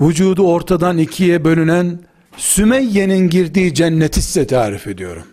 vücudu 0.00 0.52
ortadan 0.52 0.98
ikiye 0.98 1.44
bölünen 1.44 2.00
Sümeyye'nin 2.36 3.28
girdiği 3.30 3.74
cenneti 3.74 4.22
size 4.22 4.46
tarif 4.46 4.86
ediyorum. 4.86 5.26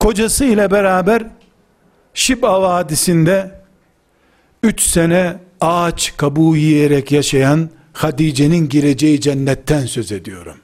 Kocası 0.00 0.44
ile 0.44 0.70
beraber 0.70 1.26
Şiba 2.14 2.62
Vadisi'nde 2.62 3.60
üç 4.62 4.80
sene 4.80 5.36
ağaç 5.60 6.16
kabuğu 6.16 6.56
yiyerek 6.56 7.12
yaşayan 7.12 7.70
Hadice'nin 7.92 8.68
gireceği 8.68 9.20
cennetten 9.20 9.86
söz 9.86 10.12
ediyorum. 10.12 10.56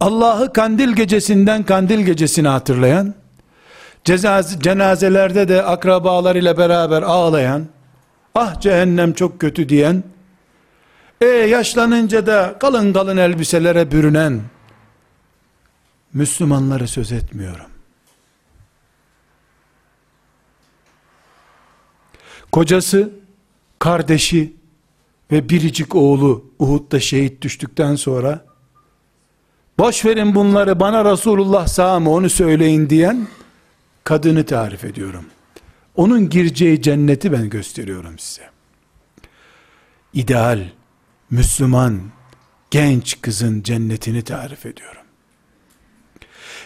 Allah'ı 0.00 0.52
kandil 0.52 0.92
gecesinden 0.92 1.62
kandil 1.62 2.00
gecesini 2.00 2.48
hatırlayan, 2.48 3.14
cenazelerde 4.60 5.48
de 5.48 5.62
akrabalarıyla 5.62 6.58
beraber 6.58 7.02
ağlayan, 7.02 7.66
ah 8.34 8.60
cehennem 8.60 9.12
çok 9.12 9.40
kötü 9.40 9.68
diyen, 9.68 10.04
e 11.20 11.26
yaşlanınca 11.26 12.26
da 12.26 12.56
kalın 12.60 12.92
kalın 12.92 13.16
elbiselere 13.16 13.92
bürünen, 13.92 14.40
Müslümanları 16.14 16.88
söz 16.88 17.12
etmiyorum. 17.12 17.66
Kocası, 22.52 23.10
kardeşi 23.78 24.56
ve 25.30 25.48
biricik 25.48 25.94
oğlu 25.94 26.44
Uhud'da 26.58 27.00
şehit 27.00 27.42
düştükten 27.42 27.94
sonra 27.94 28.44
boş 29.78 30.04
verin 30.04 30.34
bunları 30.34 30.80
bana 30.80 31.12
Resulullah 31.12 31.66
sağ 31.66 32.00
mı 32.00 32.10
onu 32.10 32.30
söyleyin 32.30 32.90
diyen 32.90 33.28
kadını 34.04 34.46
tarif 34.46 34.84
ediyorum. 34.84 35.24
Onun 35.94 36.28
gireceği 36.28 36.82
cenneti 36.82 37.32
ben 37.32 37.50
gösteriyorum 37.50 38.18
size. 38.18 38.50
İdeal, 40.12 40.60
Müslüman, 41.30 42.00
genç 42.70 43.20
kızın 43.20 43.62
cennetini 43.62 44.22
tarif 44.22 44.66
ediyorum. 44.66 45.02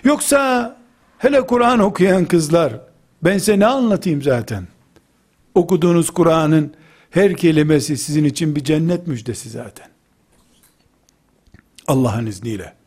Yoksa 0.05 0.77
hele 1.19 1.47
Kur'an 1.47 1.79
okuyan 1.79 2.25
kızlar 2.25 2.81
ben 3.25 3.39
size 3.39 3.59
ne 3.59 3.67
anlatayım 3.67 4.23
zaten? 4.23 4.69
Okuduğunuz 5.55 6.11
Kur'an'ın 6.11 6.75
her 7.11 7.37
kelimesi 7.37 7.97
sizin 7.97 8.25
için 8.25 8.57
bir 8.57 8.65
cennet 8.65 9.07
müjdesi 9.07 9.51
zaten. 9.51 9.87
Allah'ın 11.87 12.27
izniyle. 12.27 12.80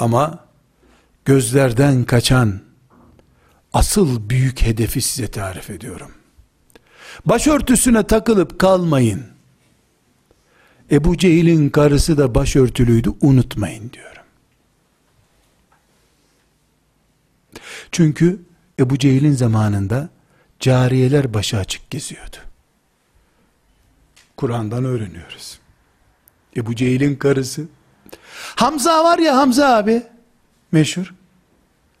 Ama 0.00 0.44
gözlerden 1.24 2.04
kaçan 2.04 2.60
asıl 3.72 4.30
büyük 4.30 4.62
hedefi 4.62 5.00
size 5.00 5.30
tarif 5.30 5.70
ediyorum. 5.70 6.10
Başörtüsüne 7.26 8.06
takılıp 8.06 8.58
kalmayın. 8.58 9.24
Ebu 10.90 11.16
Cehil'in 11.16 11.68
karısı 11.70 12.18
da 12.18 12.34
başörtülüydü 12.34 13.10
unutmayın 13.20 13.92
diyorum. 13.92 14.22
Çünkü 17.92 18.40
Ebu 18.78 18.98
Cehil'in 18.98 19.32
zamanında 19.32 20.08
cariyeler 20.60 21.34
başı 21.34 21.56
açık 21.58 21.90
geziyordu. 21.90 22.36
Kur'an'dan 24.36 24.84
öğreniyoruz. 24.84 25.58
Ebu 26.56 26.74
Cehil'in 26.74 27.16
karısı. 27.16 27.68
Hamza 28.56 29.04
var 29.04 29.18
ya 29.18 29.36
Hamza 29.36 29.76
abi. 29.76 30.02
Meşhur. 30.72 31.14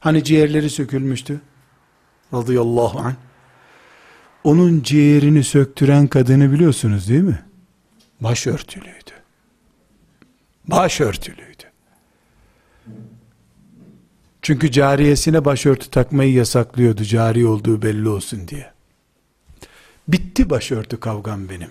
Hani 0.00 0.24
ciğerleri 0.24 0.70
sökülmüştü. 0.70 1.40
Radıyallahu 2.34 2.98
anh. 2.98 3.14
Onun 4.44 4.82
ciğerini 4.82 5.44
söktüren 5.44 6.06
kadını 6.06 6.52
biliyorsunuz 6.52 7.08
değil 7.08 7.22
mi? 7.22 7.42
Başörtülüydü. 8.20 9.10
Başörtülüydü. 10.66 11.64
Çünkü 14.42 14.70
cariyesine 14.70 15.44
başörtü 15.44 15.90
takmayı 15.90 16.32
yasaklıyordu 16.32 17.04
cari 17.04 17.46
olduğu 17.46 17.82
belli 17.82 18.08
olsun 18.08 18.48
diye. 18.48 18.72
Bitti 20.08 20.50
başörtü 20.50 21.00
kavgam 21.00 21.48
benim. 21.48 21.70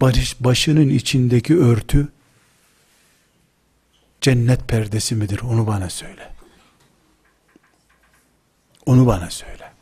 Barış 0.00 0.36
başının 0.40 0.88
içindeki 0.88 1.58
örtü 1.58 2.08
cennet 4.22 4.68
perdesi 4.68 5.14
midir 5.14 5.40
onu 5.40 5.66
bana 5.66 5.90
söyle. 5.90 6.32
Onu 8.86 9.06
bana 9.06 9.30
söyle. 9.30 9.72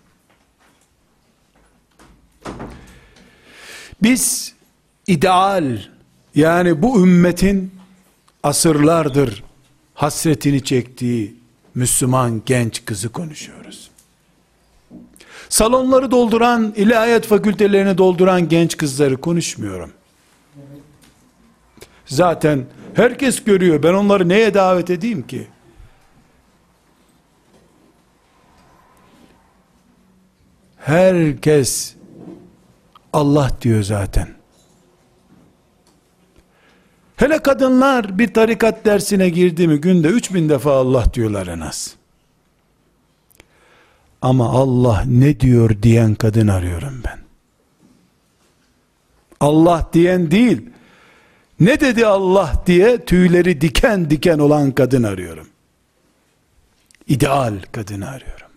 Biz 4.02 4.54
ideal 5.06 5.78
Yani 6.34 6.82
bu 6.82 7.02
ümmetin 7.02 7.74
asırlardır 8.42 9.44
hasretini 9.94 10.64
çektiği 10.64 11.36
Müslüman 11.74 12.42
genç 12.46 12.84
kızı 12.84 13.08
konuşuyoruz. 13.08 13.90
Salonları 15.48 16.10
dolduran, 16.10 16.72
ilahiyat 16.76 17.26
fakültelerini 17.26 17.98
dolduran 17.98 18.48
genç 18.48 18.76
kızları 18.76 19.16
konuşmuyorum. 19.16 19.92
Zaten 22.10 22.66
herkes 22.94 23.44
görüyor. 23.44 23.82
Ben 23.82 23.94
onları 23.94 24.28
neye 24.28 24.54
davet 24.54 24.90
edeyim 24.90 25.26
ki? 25.26 25.46
Herkes 30.76 31.94
Allah 33.12 33.50
diyor 33.62 33.82
zaten. 33.82 34.28
Hele 37.16 37.38
kadınlar 37.38 38.18
bir 38.18 38.34
tarikat 38.34 38.84
dersine 38.84 39.28
girdi 39.28 39.68
mi 39.68 39.80
günde 39.80 40.08
3000 40.08 40.48
defa 40.48 40.72
Allah 40.72 41.04
diyorlar 41.14 41.46
en 41.46 41.60
az. 41.60 41.96
Ama 44.22 44.50
Allah 44.50 45.04
ne 45.06 45.40
diyor 45.40 45.82
diyen 45.82 46.14
kadın 46.14 46.48
arıyorum 46.48 47.02
ben. 47.04 47.18
Allah 49.40 49.88
diyen 49.92 50.30
değil, 50.30 50.70
ne 51.60 51.80
dedi 51.80 52.06
Allah 52.06 52.62
diye 52.66 53.04
tüyleri 53.04 53.60
diken 53.60 54.10
diken 54.10 54.38
olan 54.38 54.72
kadın 54.72 55.02
arıyorum. 55.02 55.48
İdeal 57.06 57.54
kadını 57.72 58.08
arıyorum. 58.08 58.48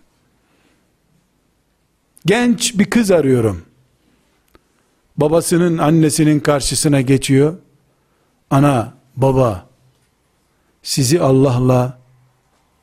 Genç 2.26 2.78
bir 2.78 2.90
kız 2.90 3.10
arıyorum. 3.10 3.64
Babasının 5.16 5.78
annesinin 5.78 6.40
karşısına 6.40 7.00
geçiyor. 7.00 7.56
Ana, 8.50 8.94
baba, 9.16 9.66
sizi 10.82 11.20
Allah'la 11.20 11.98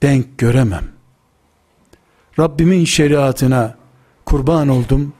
denk 0.03 0.37
göremem. 0.37 0.91
Rabbimin 2.39 2.85
şeriatına 2.85 3.75
kurban 4.25 4.67
oldum, 4.67 5.13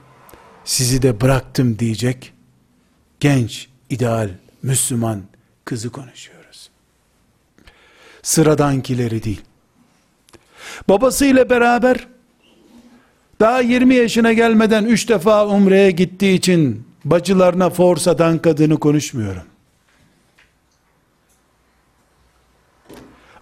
sizi 0.65 1.01
de 1.01 1.21
bıraktım 1.21 1.79
diyecek 1.79 2.33
genç, 3.19 3.69
ideal, 3.89 4.29
Müslüman 4.63 5.23
kızı 5.65 5.89
konuşuyoruz. 5.91 6.69
Sıradankileri 8.21 9.23
değil. 9.23 9.41
Babasıyla 10.89 11.49
beraber 11.49 12.07
daha 13.39 13.61
20 13.61 13.95
yaşına 13.95 14.33
gelmeden 14.33 14.85
3 14.85 15.09
defa 15.09 15.47
umreye 15.47 15.91
gittiği 15.91 16.33
için 16.33 16.87
bacılarına 17.05 17.69
forsadan 17.69 18.37
kadını 18.37 18.79
konuşmuyorum. 18.79 19.43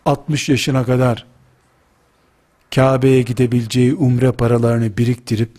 60 0.05 0.49
yaşına 0.49 0.86
kadar 0.86 1.26
Kabe'ye 2.76 3.22
gidebileceği 3.22 3.93
umre 3.93 4.32
paralarını 4.32 4.97
biriktirip 4.97 5.51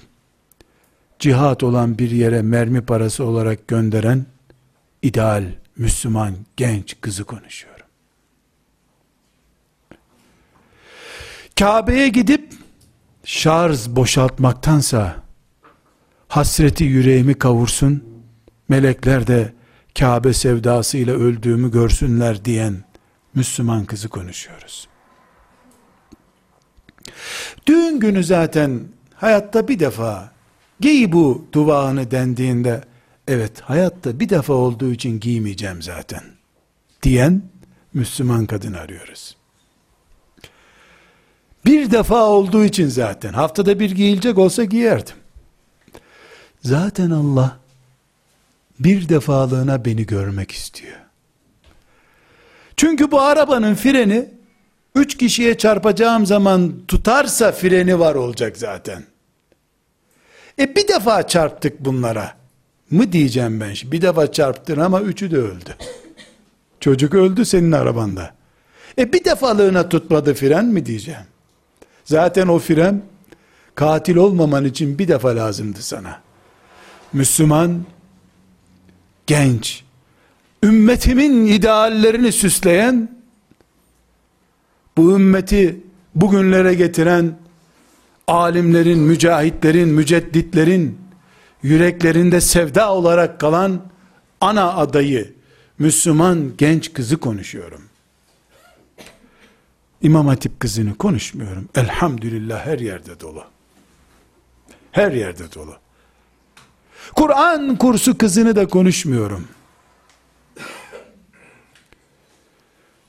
cihat 1.18 1.62
olan 1.62 1.98
bir 1.98 2.10
yere 2.10 2.42
mermi 2.42 2.80
parası 2.80 3.24
olarak 3.24 3.68
gönderen 3.68 4.26
ideal 5.02 5.44
Müslüman 5.76 6.34
genç 6.56 7.00
kızı 7.00 7.24
konuşuyorum. 7.24 7.86
Kabe'ye 11.58 12.08
gidip 12.08 12.52
şarj 13.24 13.88
boşaltmaktansa 13.88 15.16
hasreti 16.28 16.84
yüreğimi 16.84 17.34
kavursun 17.34 18.04
melekler 18.68 19.26
de 19.26 19.52
Kabe 19.98 20.32
sevdasıyla 20.32 21.14
öldüğümü 21.14 21.70
görsünler 21.70 22.44
diyen 22.44 22.84
Müslüman 23.34 23.84
kızı 23.84 24.08
konuşuyoruz. 24.08 24.88
Düğün 27.66 28.00
günü 28.00 28.24
zaten 28.24 28.80
hayatta 29.14 29.68
bir 29.68 29.78
defa 29.78 30.32
giy 30.80 31.12
bu 31.12 31.46
duvağını 31.52 32.10
dendiğinde 32.10 32.84
evet 33.30 33.60
hayatta 33.60 34.20
bir 34.20 34.28
defa 34.28 34.52
olduğu 34.52 34.92
için 34.92 35.20
giymeyeceğim 35.20 35.82
zaten 35.82 36.22
diyen 37.02 37.42
Müslüman 37.94 38.46
kadın 38.46 38.72
arıyoruz. 38.72 39.36
Bir 41.64 41.90
defa 41.90 42.24
olduğu 42.24 42.64
için 42.64 42.88
zaten 42.88 43.32
haftada 43.32 43.80
bir 43.80 43.90
giyilecek 43.90 44.38
olsa 44.38 44.64
giyerdim. 44.64 45.16
Zaten 46.62 47.10
Allah 47.10 47.58
bir 48.80 49.08
defalığına 49.08 49.84
beni 49.84 50.06
görmek 50.06 50.50
istiyor. 50.50 50.96
Çünkü 52.76 53.10
bu 53.10 53.20
arabanın 53.20 53.74
freni 53.74 54.28
üç 54.94 55.16
kişiye 55.16 55.58
çarpacağım 55.58 56.26
zaman 56.26 56.72
tutarsa 56.88 57.52
freni 57.52 57.98
var 57.98 58.14
olacak 58.14 58.56
zaten. 58.56 59.04
E 60.58 60.76
bir 60.76 60.88
defa 60.88 61.26
çarptık 61.26 61.80
bunlara 61.80 62.39
mı 62.90 63.12
diyeceğim 63.12 63.60
ben 63.60 63.72
şimdi. 63.72 63.92
Bir 63.92 64.02
defa 64.02 64.32
çarptın 64.32 64.80
ama 64.80 65.00
üçü 65.00 65.30
de 65.30 65.36
öldü. 65.36 65.76
Çocuk 66.80 67.14
öldü 67.14 67.44
senin 67.44 67.72
arabanda. 67.72 68.34
E 68.98 69.12
bir 69.12 69.24
defalığına 69.24 69.88
tutmadı 69.88 70.34
fren 70.34 70.66
mi 70.66 70.86
diyeceğim. 70.86 71.24
Zaten 72.04 72.48
o 72.48 72.58
fren 72.58 73.02
katil 73.74 74.16
olmaman 74.16 74.64
için 74.64 74.98
bir 74.98 75.08
defa 75.08 75.36
lazımdı 75.36 75.82
sana. 75.82 76.20
Müslüman 77.12 77.84
genç 79.26 79.84
ümmetimin 80.64 81.46
ideallerini 81.46 82.32
süsleyen, 82.32 83.20
bu 84.96 85.16
ümmeti 85.16 85.80
bugünlere 86.14 86.74
getiren, 86.74 87.38
alimlerin, 88.26 88.98
mücahitlerin, 88.98 89.88
mücedditlerin, 89.88 90.98
yüreklerinde 91.62 92.40
sevda 92.40 92.92
olarak 92.92 93.40
kalan, 93.40 93.80
ana 94.40 94.76
adayı, 94.76 95.34
Müslüman 95.78 96.52
genç 96.58 96.92
kızı 96.92 97.16
konuşuyorum. 97.16 97.82
İmam 100.02 100.26
Hatip 100.26 100.60
kızını 100.60 100.94
konuşmuyorum. 100.94 101.68
Elhamdülillah 101.74 102.66
her 102.66 102.78
yerde 102.78 103.20
dolu. 103.20 103.44
Her 104.92 105.12
yerde 105.12 105.52
dolu. 105.54 105.76
Kur'an 107.16 107.76
kursu 107.76 108.18
kızını 108.18 108.56
da 108.56 108.68
konuşmuyorum. 108.68 109.48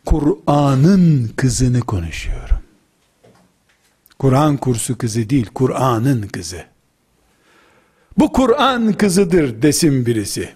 Kur'an'ın 0.05 1.31
kızını 1.35 1.81
konuşuyorum. 1.81 2.57
Kur'an 4.19 4.57
kursu 4.57 4.97
kızı 4.97 5.29
değil, 5.29 5.49
Kur'an'ın 5.53 6.21
kızı. 6.21 6.70
Bu 8.17 8.31
Kur'an 8.31 8.93
kızıdır 8.93 9.61
desin 9.61 10.05
birisi. 10.05 10.49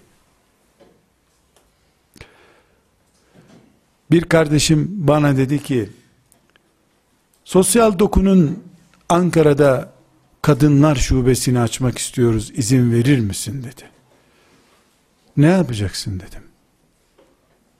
Bir 4.10 4.22
kardeşim 4.22 4.88
bana 4.90 5.36
dedi 5.36 5.62
ki, 5.62 5.90
sosyal 7.44 7.98
dokunun 7.98 8.64
Ankara'da 9.08 9.92
kadınlar 10.42 10.96
şubesini 10.96 11.60
açmak 11.60 11.98
istiyoruz, 11.98 12.52
izin 12.54 12.92
verir 12.92 13.18
misin 13.20 13.62
dedi. 13.62 13.82
Ne 15.36 15.46
yapacaksın 15.46 16.20
dedim 16.20 16.46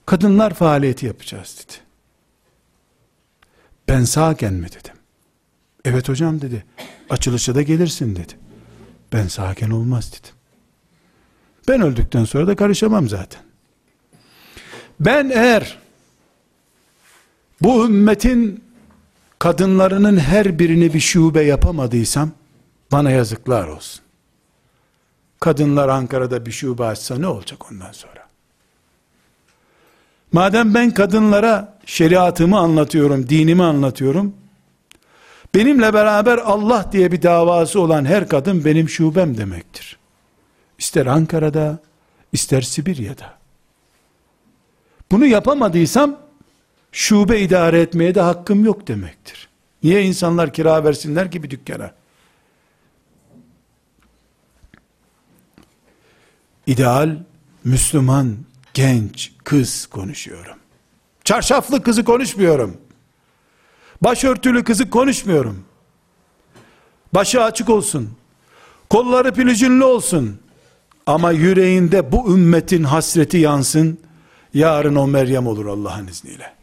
kadınlar 0.06 0.54
faaliyeti 0.54 1.06
yapacağız 1.06 1.56
dedi. 1.58 1.72
Ben 3.88 4.04
sağken 4.04 4.54
mi 4.54 4.68
dedim. 4.68 4.94
Evet 5.84 6.08
hocam 6.08 6.40
dedi. 6.40 6.64
Açılışa 7.10 7.54
da 7.54 7.62
gelirsin 7.62 8.16
dedi. 8.16 8.45
Ben 9.16 9.28
sağken 9.28 9.70
olmaz 9.70 10.12
dedim. 10.12 10.34
Ben 11.68 11.80
öldükten 11.80 12.24
sonra 12.24 12.46
da 12.46 12.56
karışamam 12.56 13.08
zaten. 13.08 13.42
Ben 15.00 15.30
eğer 15.34 15.78
bu 17.62 17.86
ümmetin 17.86 18.64
kadınlarının 19.38 20.18
her 20.18 20.58
birini 20.58 20.94
bir 20.94 21.00
şube 21.00 21.42
yapamadıysam 21.42 22.30
bana 22.92 23.10
yazıklar 23.10 23.68
olsun. 23.68 24.02
Kadınlar 25.40 25.88
Ankara'da 25.88 26.46
bir 26.46 26.52
şube 26.52 26.84
açsa 26.84 27.18
ne 27.18 27.26
olacak 27.26 27.72
ondan 27.72 27.92
sonra? 27.92 28.26
Madem 30.32 30.74
ben 30.74 30.94
kadınlara 30.94 31.78
şeriatımı 31.86 32.58
anlatıyorum, 32.58 33.28
dinimi 33.28 33.62
anlatıyorum, 33.62 34.34
benimle 35.56 35.94
beraber 35.94 36.38
Allah 36.38 36.88
diye 36.92 37.12
bir 37.12 37.22
davası 37.22 37.80
olan 37.80 38.04
her 38.04 38.28
kadın 38.28 38.64
benim 38.64 38.88
şubem 38.88 39.36
demektir. 39.36 39.98
İster 40.78 41.06
Ankara'da, 41.06 41.78
ister 42.32 42.62
Sibirya'da. 42.62 43.34
Bunu 45.10 45.26
yapamadıysam, 45.26 46.18
şube 46.92 47.40
idare 47.40 47.80
etmeye 47.80 48.14
de 48.14 48.20
hakkım 48.20 48.64
yok 48.64 48.88
demektir. 48.88 49.48
Niye 49.82 50.02
insanlar 50.02 50.52
kira 50.52 50.84
versinler 50.84 51.30
ki 51.30 51.42
bir 51.42 51.50
dükkana? 51.50 51.90
İdeal, 56.66 57.16
Müslüman, 57.64 58.36
genç 58.74 59.32
kız 59.44 59.86
konuşuyorum. 59.86 60.56
Çarşaflı 61.24 61.82
kızı 61.82 62.04
konuşmuyorum. 62.04 62.76
Başörtülü 64.02 64.64
kızı 64.64 64.90
konuşmuyorum. 64.90 65.64
Başı 67.14 67.42
açık 67.42 67.70
olsun. 67.70 68.10
Kolları 68.90 69.32
pülücünlü 69.32 69.84
olsun. 69.84 70.38
Ama 71.06 71.32
yüreğinde 71.32 72.12
bu 72.12 72.34
ümmetin 72.34 72.84
hasreti 72.84 73.38
yansın. 73.38 73.98
Yarın 74.54 74.94
o 74.94 75.06
Meryem 75.06 75.46
olur 75.46 75.66
Allah'ın 75.66 76.06
izniyle. 76.06 76.56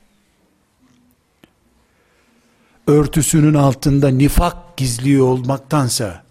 Örtüsünün 2.88 3.54
altında 3.54 4.10
nifak 4.10 4.78
gizliyor 4.78 5.28
olmaktansa, 5.28 6.24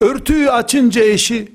örtüyü 0.00 0.50
açınca 0.50 1.04
eşi, 1.04 1.52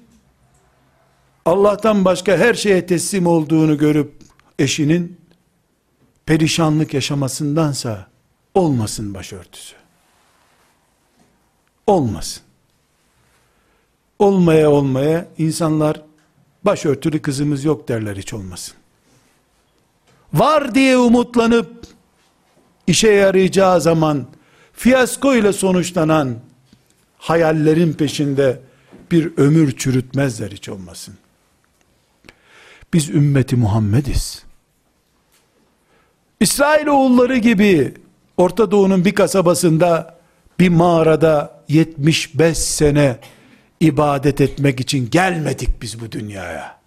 Allah'tan 1.45 2.05
başka 2.05 2.37
her 2.37 2.53
şeye 2.53 2.85
teslim 2.85 3.27
olduğunu 3.27 3.77
görüp 3.77 4.13
eşinin 4.59 5.17
perişanlık 6.25 6.93
yaşamasındansa 6.93 8.07
olmasın 8.53 9.13
başörtüsü. 9.13 9.75
Olmasın. 11.87 12.43
Olmaya 14.19 14.71
olmaya 14.71 15.27
insanlar 15.37 16.01
başörtülü 16.63 17.21
kızımız 17.21 17.63
yok 17.63 17.87
derler 17.87 18.17
hiç 18.17 18.33
olmasın. 18.33 18.75
Var 20.33 20.75
diye 20.75 20.97
umutlanıp 20.97 21.87
işe 22.87 23.11
yarayacağı 23.11 23.81
zaman 23.81 24.27
fiyasko 24.73 25.35
ile 25.35 25.53
sonuçlanan 25.53 26.39
hayallerin 27.17 27.93
peşinde 27.93 28.61
bir 29.11 29.37
ömür 29.37 29.77
çürütmezler 29.77 30.51
hiç 30.51 30.69
olmasın. 30.69 31.17
Biz 32.93 33.09
ümmeti 33.09 33.55
Muhammediz. 33.55 34.44
İsrail 36.39 36.87
oğulları 36.87 37.37
gibi 37.37 37.93
Orta 38.37 38.71
Doğu'nun 38.71 39.05
bir 39.05 39.15
kasabasında 39.15 40.17
bir 40.59 40.69
mağarada 40.69 41.61
75 41.67 42.57
sene 42.57 43.17
ibadet 43.79 44.41
etmek 44.41 44.79
için 44.79 45.09
gelmedik 45.09 45.81
biz 45.81 46.01
bu 46.01 46.11
dünyaya. 46.11 46.77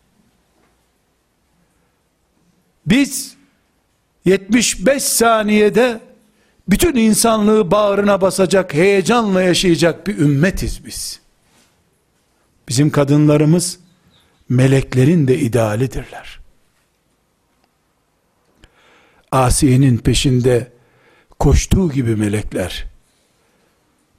Biz 2.86 3.36
75 4.24 5.02
saniyede 5.02 6.00
bütün 6.68 6.96
insanlığı 6.96 7.70
bağrına 7.70 8.20
basacak, 8.20 8.74
heyecanla 8.74 9.42
yaşayacak 9.42 10.06
bir 10.06 10.18
ümmetiz 10.18 10.86
biz. 10.86 11.20
Bizim 12.68 12.90
kadınlarımız 12.90 13.78
meleklerin 14.48 15.28
de 15.28 15.38
idealidirler. 15.38 16.37
Asiye'nin 19.32 19.98
peşinde 19.98 20.72
koştuğu 21.38 21.92
gibi 21.92 22.16
melekler, 22.16 22.84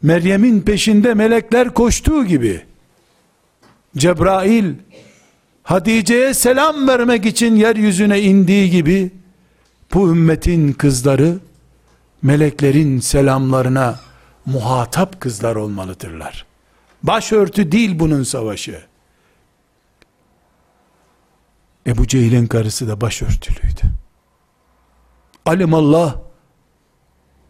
Meryem'in 0.01 0.62
peşinde 0.62 1.14
melekler 1.14 1.74
koştuğu 1.74 2.26
gibi, 2.26 2.62
Cebrail, 3.97 4.74
Hatice'ye 5.64 6.34
selam 6.34 6.88
vermek 6.88 7.26
için 7.26 7.55
yeryüzüne 7.55 8.22
indiği 8.22 8.70
gibi, 8.70 9.12
bu 9.93 10.10
ümmetin 10.10 10.74
kızları, 10.74 11.39
meleklerin 12.22 12.99
selamlarına 12.99 13.99
muhatap 14.45 15.22
kızlar 15.22 15.55
olmalıdırlar. 15.55 16.45
Başörtü 17.03 17.72
değil 17.72 17.99
bunun 17.99 18.24
savaşı. 18.24 18.82
Ebu 21.88 22.07
Cehil'in 22.07 22.47
karısı 22.47 22.88
da 22.88 23.01
başörtülüydü. 23.01 23.89
Alimallah 25.50 26.16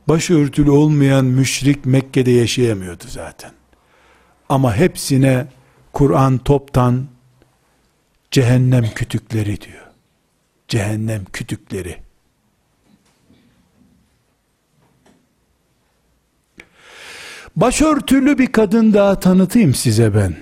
başörtülü 0.07 0.69
olmayan 0.69 1.25
müşrik 1.25 1.85
Mekke'de 1.85 2.31
yaşayamıyordu 2.31 3.03
zaten. 3.07 3.51
Ama 4.49 4.75
hepsine 4.75 5.47
Kur'an 5.93 6.37
toptan 6.37 7.07
cehennem 8.31 8.89
kütükleri 8.95 9.61
diyor. 9.61 9.87
Cehennem 10.67 11.25
kütükleri. 11.25 11.97
Başörtülü 17.55 18.37
bir 18.37 18.51
kadın 18.51 18.93
daha 18.93 19.19
tanıtayım 19.19 19.73
size 19.73 20.15
ben. 20.15 20.35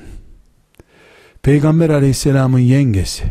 Peygamber 1.41 1.89
aleyhisselamın 1.89 2.59
yengesi. 2.59 3.23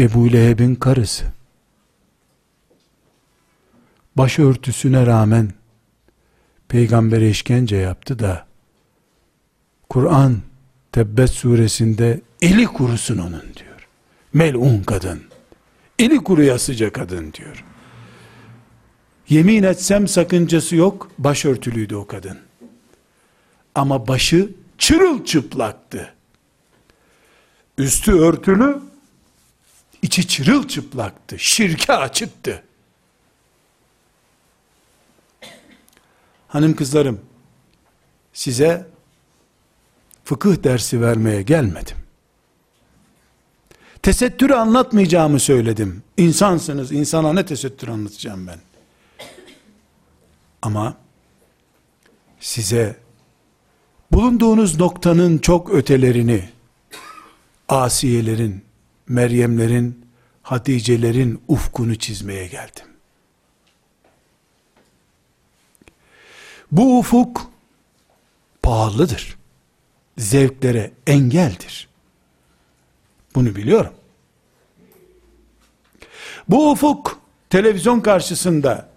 Ebu 0.00 0.32
Leheb'in 0.32 0.74
karısı. 0.74 1.41
Başörtüsüne 4.16 5.06
rağmen 5.06 5.52
peygambere 6.68 7.30
işkence 7.30 7.76
yaptı 7.76 8.18
da 8.18 8.46
Kur'an 9.88 10.38
Tebbet 10.92 11.30
suresinde 11.30 12.20
eli 12.42 12.64
kurusun 12.64 13.18
onun 13.18 13.42
diyor. 13.42 13.88
Melun 14.32 14.82
kadın. 14.82 15.22
Eli 15.98 16.16
kuruyasıca 16.16 16.92
kadın 16.92 17.32
diyor. 17.32 17.64
Yemin 19.28 19.62
etsem 19.62 20.08
sakıncası 20.08 20.76
yok, 20.76 21.10
başörtülüydü 21.18 21.94
o 21.94 22.06
kadın. 22.06 22.38
Ama 23.74 24.08
başı 24.08 24.50
çırılçıplaktı. 24.78 26.14
Üstü 27.78 28.12
örtülü, 28.12 28.80
içi 30.02 30.28
çırılçıplaktı. 30.28 31.38
Şirke 31.38 31.92
açıktı. 31.92 32.62
Hanım 36.52 36.76
kızlarım, 36.76 37.20
size 38.32 38.86
fıkıh 40.24 40.64
dersi 40.64 41.00
vermeye 41.00 41.42
gelmedim. 41.42 41.96
Tesettürü 44.02 44.54
anlatmayacağımı 44.54 45.40
söyledim. 45.40 46.02
İnsansınız, 46.16 46.92
insana 46.92 47.32
ne 47.32 47.46
tesettür 47.46 47.88
anlatacağım 47.88 48.46
ben. 48.46 48.58
Ama 50.62 50.96
size 52.40 52.96
bulunduğunuz 54.12 54.80
noktanın 54.80 55.38
çok 55.38 55.70
ötelerini 55.70 56.48
Asiyelerin, 57.68 58.64
Meryemlerin, 59.08 60.06
Hatice'lerin 60.42 61.42
ufkunu 61.48 61.94
çizmeye 61.94 62.46
geldim. 62.46 62.91
Bu 66.72 66.98
ufuk 66.98 67.50
pahalıdır. 68.62 69.36
Zevklere 70.18 70.90
engeldir. 71.06 71.88
Bunu 73.34 73.56
biliyorum. 73.56 73.92
Bu 76.48 76.70
ufuk 76.70 77.20
televizyon 77.50 78.00
karşısında 78.00 78.88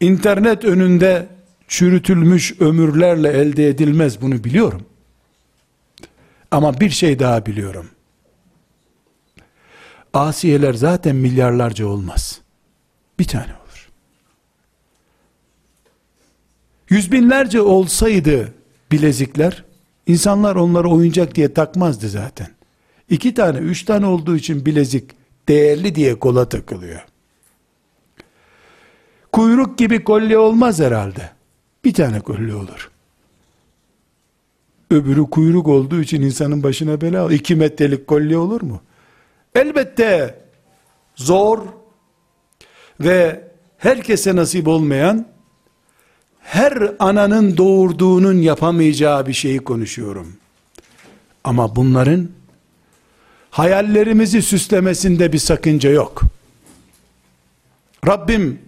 internet 0.00 0.64
önünde 0.64 1.28
çürütülmüş 1.68 2.60
ömürlerle 2.60 3.28
elde 3.28 3.68
edilmez 3.68 4.22
bunu 4.22 4.44
biliyorum. 4.44 4.86
Ama 6.50 6.80
bir 6.80 6.90
şey 6.90 7.18
daha 7.18 7.46
biliyorum. 7.46 7.90
Asiyeler 10.12 10.74
zaten 10.74 11.16
milyarlarca 11.16 11.86
olmaz. 11.86 12.40
Bir 13.18 13.24
tane 13.24 13.44
olur. 13.44 13.65
Yüz 16.88 17.12
binlerce 17.12 17.60
olsaydı 17.60 18.54
bilezikler, 18.92 19.64
insanlar 20.06 20.56
onları 20.56 20.88
oyuncak 20.88 21.34
diye 21.34 21.54
takmazdı 21.54 22.08
zaten. 22.08 22.48
İki 23.10 23.34
tane, 23.34 23.58
üç 23.58 23.84
tane 23.84 24.06
olduğu 24.06 24.36
için 24.36 24.66
bilezik 24.66 25.10
değerli 25.48 25.94
diye 25.94 26.18
kola 26.18 26.48
takılıyor. 26.48 27.04
Kuyruk 29.32 29.78
gibi 29.78 30.04
kolye 30.04 30.38
olmaz 30.38 30.80
herhalde. 30.80 31.30
Bir 31.84 31.94
tane 31.94 32.20
kolye 32.20 32.54
olur. 32.54 32.90
Öbürü 34.90 35.24
kuyruk 35.24 35.68
olduğu 35.68 36.00
için 36.00 36.22
insanın 36.22 36.62
başına 36.62 37.00
bela. 37.00 37.32
İki 37.32 37.56
metrelik 37.56 38.06
kolye 38.06 38.36
olur 38.36 38.62
mu? 38.62 38.80
Elbette 39.54 40.38
zor 41.16 41.58
ve 43.00 43.48
herkese 43.78 44.36
nasip 44.36 44.68
olmayan 44.68 45.26
her 46.46 46.92
ananın 46.98 47.56
doğurduğunun 47.56 48.38
yapamayacağı 48.38 49.26
bir 49.26 49.32
şeyi 49.32 49.58
konuşuyorum. 49.58 50.36
Ama 51.44 51.76
bunların 51.76 52.28
hayallerimizi 53.50 54.42
süslemesinde 54.42 55.32
bir 55.32 55.38
sakınca 55.38 55.90
yok. 55.90 56.22
Rabbim 58.06 58.58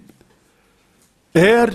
eğer 1.35 1.71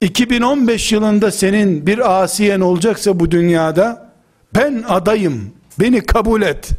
2015 0.00 0.92
yılında 0.92 1.30
senin 1.30 1.86
bir 1.86 2.22
asiyen 2.22 2.60
olacaksa 2.60 3.20
bu 3.20 3.30
dünyada 3.30 4.12
ben 4.54 4.84
adayım 4.88 5.52
beni 5.80 6.00
kabul 6.00 6.42
et 6.42 6.70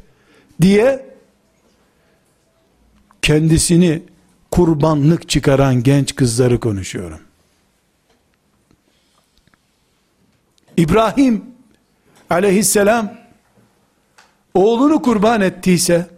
diye 0.61 1.05
kendisini 3.21 4.01
kurbanlık 4.51 5.29
çıkaran 5.29 5.83
genç 5.83 6.15
kızları 6.15 6.59
konuşuyorum. 6.59 7.28
İbrahim 10.79 11.45
aleyhisselam 12.29 13.13
oğlunu 14.53 15.01
kurban 15.01 15.41
ettiyse 15.41 16.09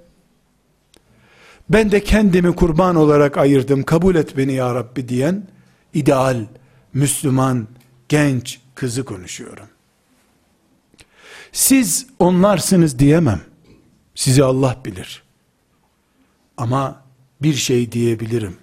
ben 1.70 1.92
de 1.92 2.04
kendimi 2.04 2.56
kurban 2.56 2.96
olarak 2.96 3.38
ayırdım 3.38 3.84
kabul 3.84 4.16
et 4.16 4.38
beni 4.38 4.54
ya 4.54 4.76
Rabbi 4.76 5.10
diyen 5.10 5.48
ideal 5.94 6.46
Müslüman 6.94 7.68
genç 8.10 8.60
kızı 8.76 9.06
konuşuyorum. 9.06 9.68
Siz 11.52 12.08
onlarsınız 12.20 13.00
diyemem. 13.00 13.42
Sizi 14.16 14.44
Allah 14.44 14.78
bilir. 14.86 15.24
Ama 16.58 17.04
bir 17.42 17.54
şey 17.54 17.92
diyebilirim. 17.92 18.58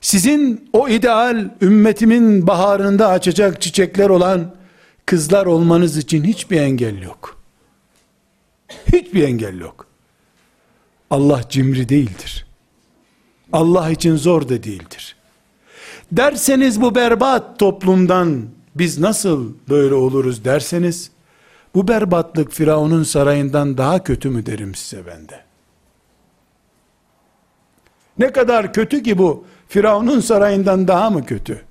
Sizin 0.00 0.70
o 0.72 0.88
ideal 0.88 1.50
ümmetimin 1.62 2.46
baharında 2.46 3.08
açacak 3.08 3.62
çiçekler 3.62 4.08
olan 4.08 4.61
kızlar 5.12 5.46
olmanız 5.46 5.96
için 5.96 6.24
hiçbir 6.24 6.60
engel 6.60 7.02
yok. 7.02 7.40
Hiçbir 8.92 9.22
engel 9.22 9.60
yok. 9.60 9.86
Allah 11.10 11.40
cimri 11.48 11.88
değildir. 11.88 12.46
Allah 13.52 13.90
için 13.90 14.16
zor 14.16 14.48
da 14.48 14.62
değildir. 14.62 15.16
Derseniz 16.12 16.80
bu 16.80 16.94
berbat 16.94 17.58
toplumdan 17.58 18.46
biz 18.74 18.98
nasıl 18.98 19.54
böyle 19.68 19.94
oluruz 19.94 20.44
derseniz, 20.44 21.10
bu 21.74 21.88
berbatlık 21.88 22.52
Firavun'un 22.52 23.02
sarayından 23.02 23.78
daha 23.78 24.04
kötü 24.04 24.30
mü 24.30 24.46
derim 24.46 24.74
size 24.74 25.06
bende. 25.06 25.44
Ne 28.18 28.32
kadar 28.32 28.72
kötü 28.72 29.02
ki 29.02 29.18
bu, 29.18 29.44
Firavun'un 29.68 30.20
sarayından 30.20 30.88
daha 30.88 31.10
mı 31.10 31.26
kötü? 31.26 31.64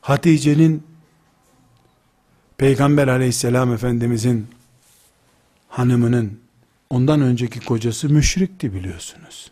Hatice'nin 0.00 0.93
Peygamber 2.58 3.08
aleyhisselam 3.08 3.72
efendimizin 3.72 4.48
hanımının 5.68 6.40
ondan 6.90 7.20
önceki 7.20 7.60
kocası 7.60 8.08
müşrikti 8.08 8.74
biliyorsunuz. 8.74 9.50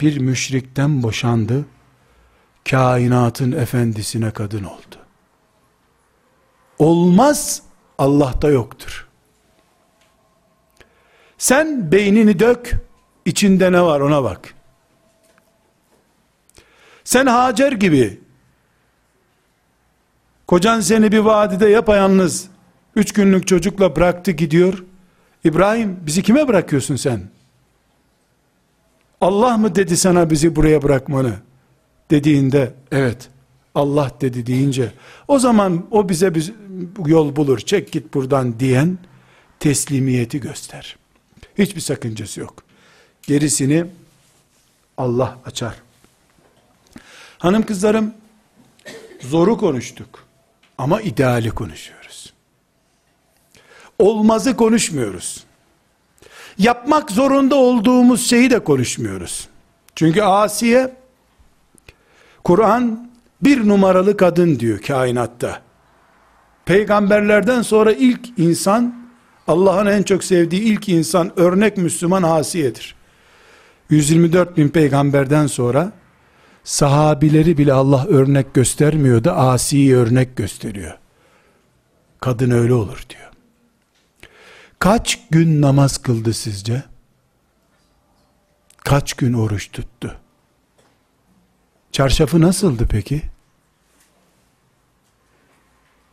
Bir 0.00 0.18
müşrikten 0.18 1.02
boşandı, 1.02 1.64
kainatın 2.70 3.52
efendisine 3.52 4.30
kadın 4.30 4.64
oldu. 4.64 4.96
Olmaz, 6.78 7.62
Allah'ta 7.98 8.48
yoktur. 8.48 9.08
Sen 11.38 11.92
beynini 11.92 12.38
dök, 12.38 12.72
içinde 13.24 13.72
ne 13.72 13.82
var 13.82 14.00
ona 14.00 14.24
bak. 14.24 14.54
Sen 17.04 17.26
Hacer 17.26 17.72
gibi, 17.72 18.20
kocan 20.46 20.80
seni 20.80 21.12
bir 21.12 21.18
vadide 21.18 21.68
yapayalnız, 21.68 22.48
üç 22.96 23.12
günlük 23.12 23.46
çocukla 23.46 23.96
bıraktı 23.96 24.30
gidiyor, 24.30 24.84
İbrahim 25.44 26.00
bizi 26.06 26.22
kime 26.22 26.48
bırakıyorsun 26.48 26.96
sen? 26.96 27.20
Allah 29.20 29.56
mı 29.56 29.74
dedi 29.74 29.96
sana 29.96 30.30
bizi 30.30 30.56
buraya 30.56 30.82
bırakmanı? 30.82 31.34
Dediğinde 32.10 32.74
evet 32.92 33.28
Allah 33.74 34.12
dedi 34.20 34.46
deyince 34.46 34.92
o 35.28 35.38
zaman 35.38 35.86
o 35.90 36.08
bize 36.08 36.34
bir 36.34 36.52
yol 37.06 37.36
bulur 37.36 37.58
çek 37.58 37.92
git 37.92 38.14
buradan 38.14 38.60
diyen 38.60 38.98
teslimiyeti 39.60 40.40
göster. 40.40 40.96
Hiçbir 41.58 41.80
sakıncası 41.80 42.40
yok. 42.40 42.54
Gerisini 43.22 43.84
Allah 44.96 45.38
açar. 45.46 45.74
Hanım 47.38 47.66
kızlarım 47.66 48.14
zoru 49.20 49.58
konuştuk 49.58 50.25
ama 50.78 51.00
ideali 51.00 51.50
konuşuyoruz. 51.50 52.32
Olmazı 53.98 54.56
konuşmuyoruz. 54.56 55.44
Yapmak 56.58 57.10
zorunda 57.10 57.54
olduğumuz 57.54 58.30
şeyi 58.30 58.50
de 58.50 58.64
konuşmuyoruz. 58.64 59.48
Çünkü 59.94 60.22
Asiye 60.22 60.94
Kur'an 62.44 63.10
bir 63.42 63.68
numaralı 63.68 64.16
kadın 64.16 64.60
diyor 64.60 64.78
kainatta. 64.82 65.62
Peygamberlerden 66.64 67.62
sonra 67.62 67.92
ilk 67.92 68.38
insan 68.38 69.06
Allah'ın 69.48 69.86
en 69.86 70.02
çok 70.02 70.24
sevdiği 70.24 70.62
ilk 70.62 70.88
insan 70.88 71.40
örnek 71.40 71.76
Müslüman 71.76 72.22
Asiye'dir. 72.22 72.94
124 73.90 74.56
bin 74.56 74.68
peygamberden 74.68 75.46
sonra 75.46 75.92
sahabileri 76.66 77.58
bile 77.58 77.72
Allah 77.72 78.06
örnek 78.06 78.54
göstermiyor 78.54 79.24
da 79.24 79.36
Asi'yi 79.36 79.96
örnek 79.96 80.36
gösteriyor. 80.36 80.98
Kadın 82.20 82.50
öyle 82.50 82.74
olur 82.74 83.04
diyor. 83.08 83.30
Kaç 84.78 85.28
gün 85.30 85.62
namaz 85.62 85.98
kıldı 85.98 86.32
sizce? 86.34 86.82
Kaç 88.78 89.14
gün 89.14 89.32
oruç 89.32 89.72
tuttu? 89.72 90.16
Çarşafı 91.92 92.40
nasıldı 92.40 92.86
peki? 92.90 93.22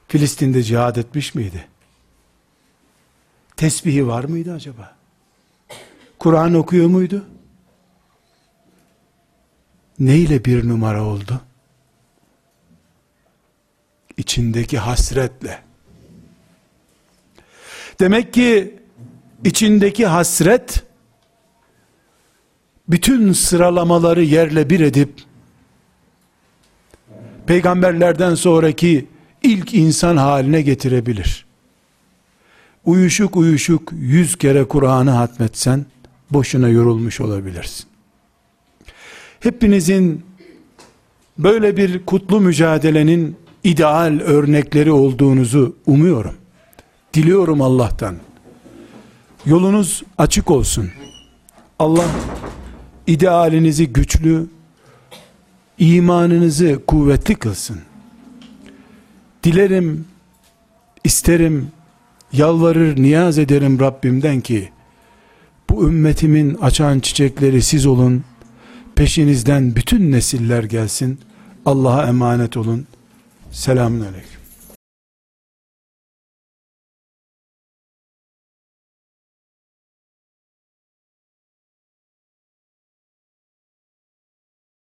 Filistin'de 0.08 0.64
cihad 0.64 0.96
etmiş 0.96 1.36
miydi? 1.36 1.68
Tesbihi 3.56 4.08
var 4.08 4.24
mıydı 4.24 4.54
acaba? 4.54 4.96
Kur'an 6.20 6.54
okuyor 6.54 6.88
muydu? 6.88 7.26
Ne 10.04 10.18
ile 10.18 10.46
bir 10.46 10.68
numara 10.68 11.04
oldu? 11.04 11.42
İçindeki 14.18 14.78
hasretle. 14.78 15.60
Demek 18.00 18.34
ki 18.34 18.80
içindeki 19.44 20.06
hasret 20.06 20.84
bütün 22.88 23.34
sıralamaları 23.34 24.24
yerle 24.24 24.70
bir 24.70 24.80
edip 24.80 25.22
peygamberlerden 27.48 28.36
sonraki 28.36 29.08
ilk 29.44 29.74
insan 29.74 30.18
haline 30.18 30.62
getirebilir. 30.62 31.46
Uyuşuk 32.86 33.36
uyuşuk 33.36 33.92
yüz 33.92 34.38
kere 34.38 34.64
Kur'an'ı 34.64 35.12
hatmetsen 35.12 35.86
boşuna 36.32 36.70
yorulmuş 36.70 37.22
olabilirsin. 37.22 37.93
Hepinizin 39.44 40.22
böyle 41.38 41.78
bir 41.78 42.06
kutlu 42.06 42.40
mücadelenin 42.40 43.36
ideal 43.64 44.20
örnekleri 44.20 44.92
olduğunuzu 44.92 45.76
umuyorum. 45.86 46.36
Diliyorum 47.14 47.62
Allah'tan. 47.62 48.16
Yolunuz 49.46 50.04
açık 50.18 50.52
olsun. 50.52 50.90
Allah 51.80 52.06
idealinizi 53.08 53.88
güçlü, 53.88 54.48
imanınızı 55.78 56.80
kuvvetli 56.88 57.36
kılsın. 57.36 57.80
Dilerim, 59.44 60.06
isterim, 61.04 61.68
yalvarır, 62.34 63.02
niyaz 63.02 63.38
ederim 63.38 63.80
Rabbimden 63.80 64.42
ki, 64.42 64.70
bu 65.70 65.88
ümmetimin 65.88 66.54
açan 66.54 67.00
çiçekleri 67.00 67.62
siz 67.62 67.86
olun, 67.86 68.24
peşinizden 68.96 69.76
bütün 69.76 70.12
nesiller 70.12 70.64
gelsin, 70.64 71.20
Allah'a 71.66 72.08
emanet 72.08 72.58
olun. 72.58 72.88
Selamun 73.52 74.00
Aleyküm. 74.00 74.33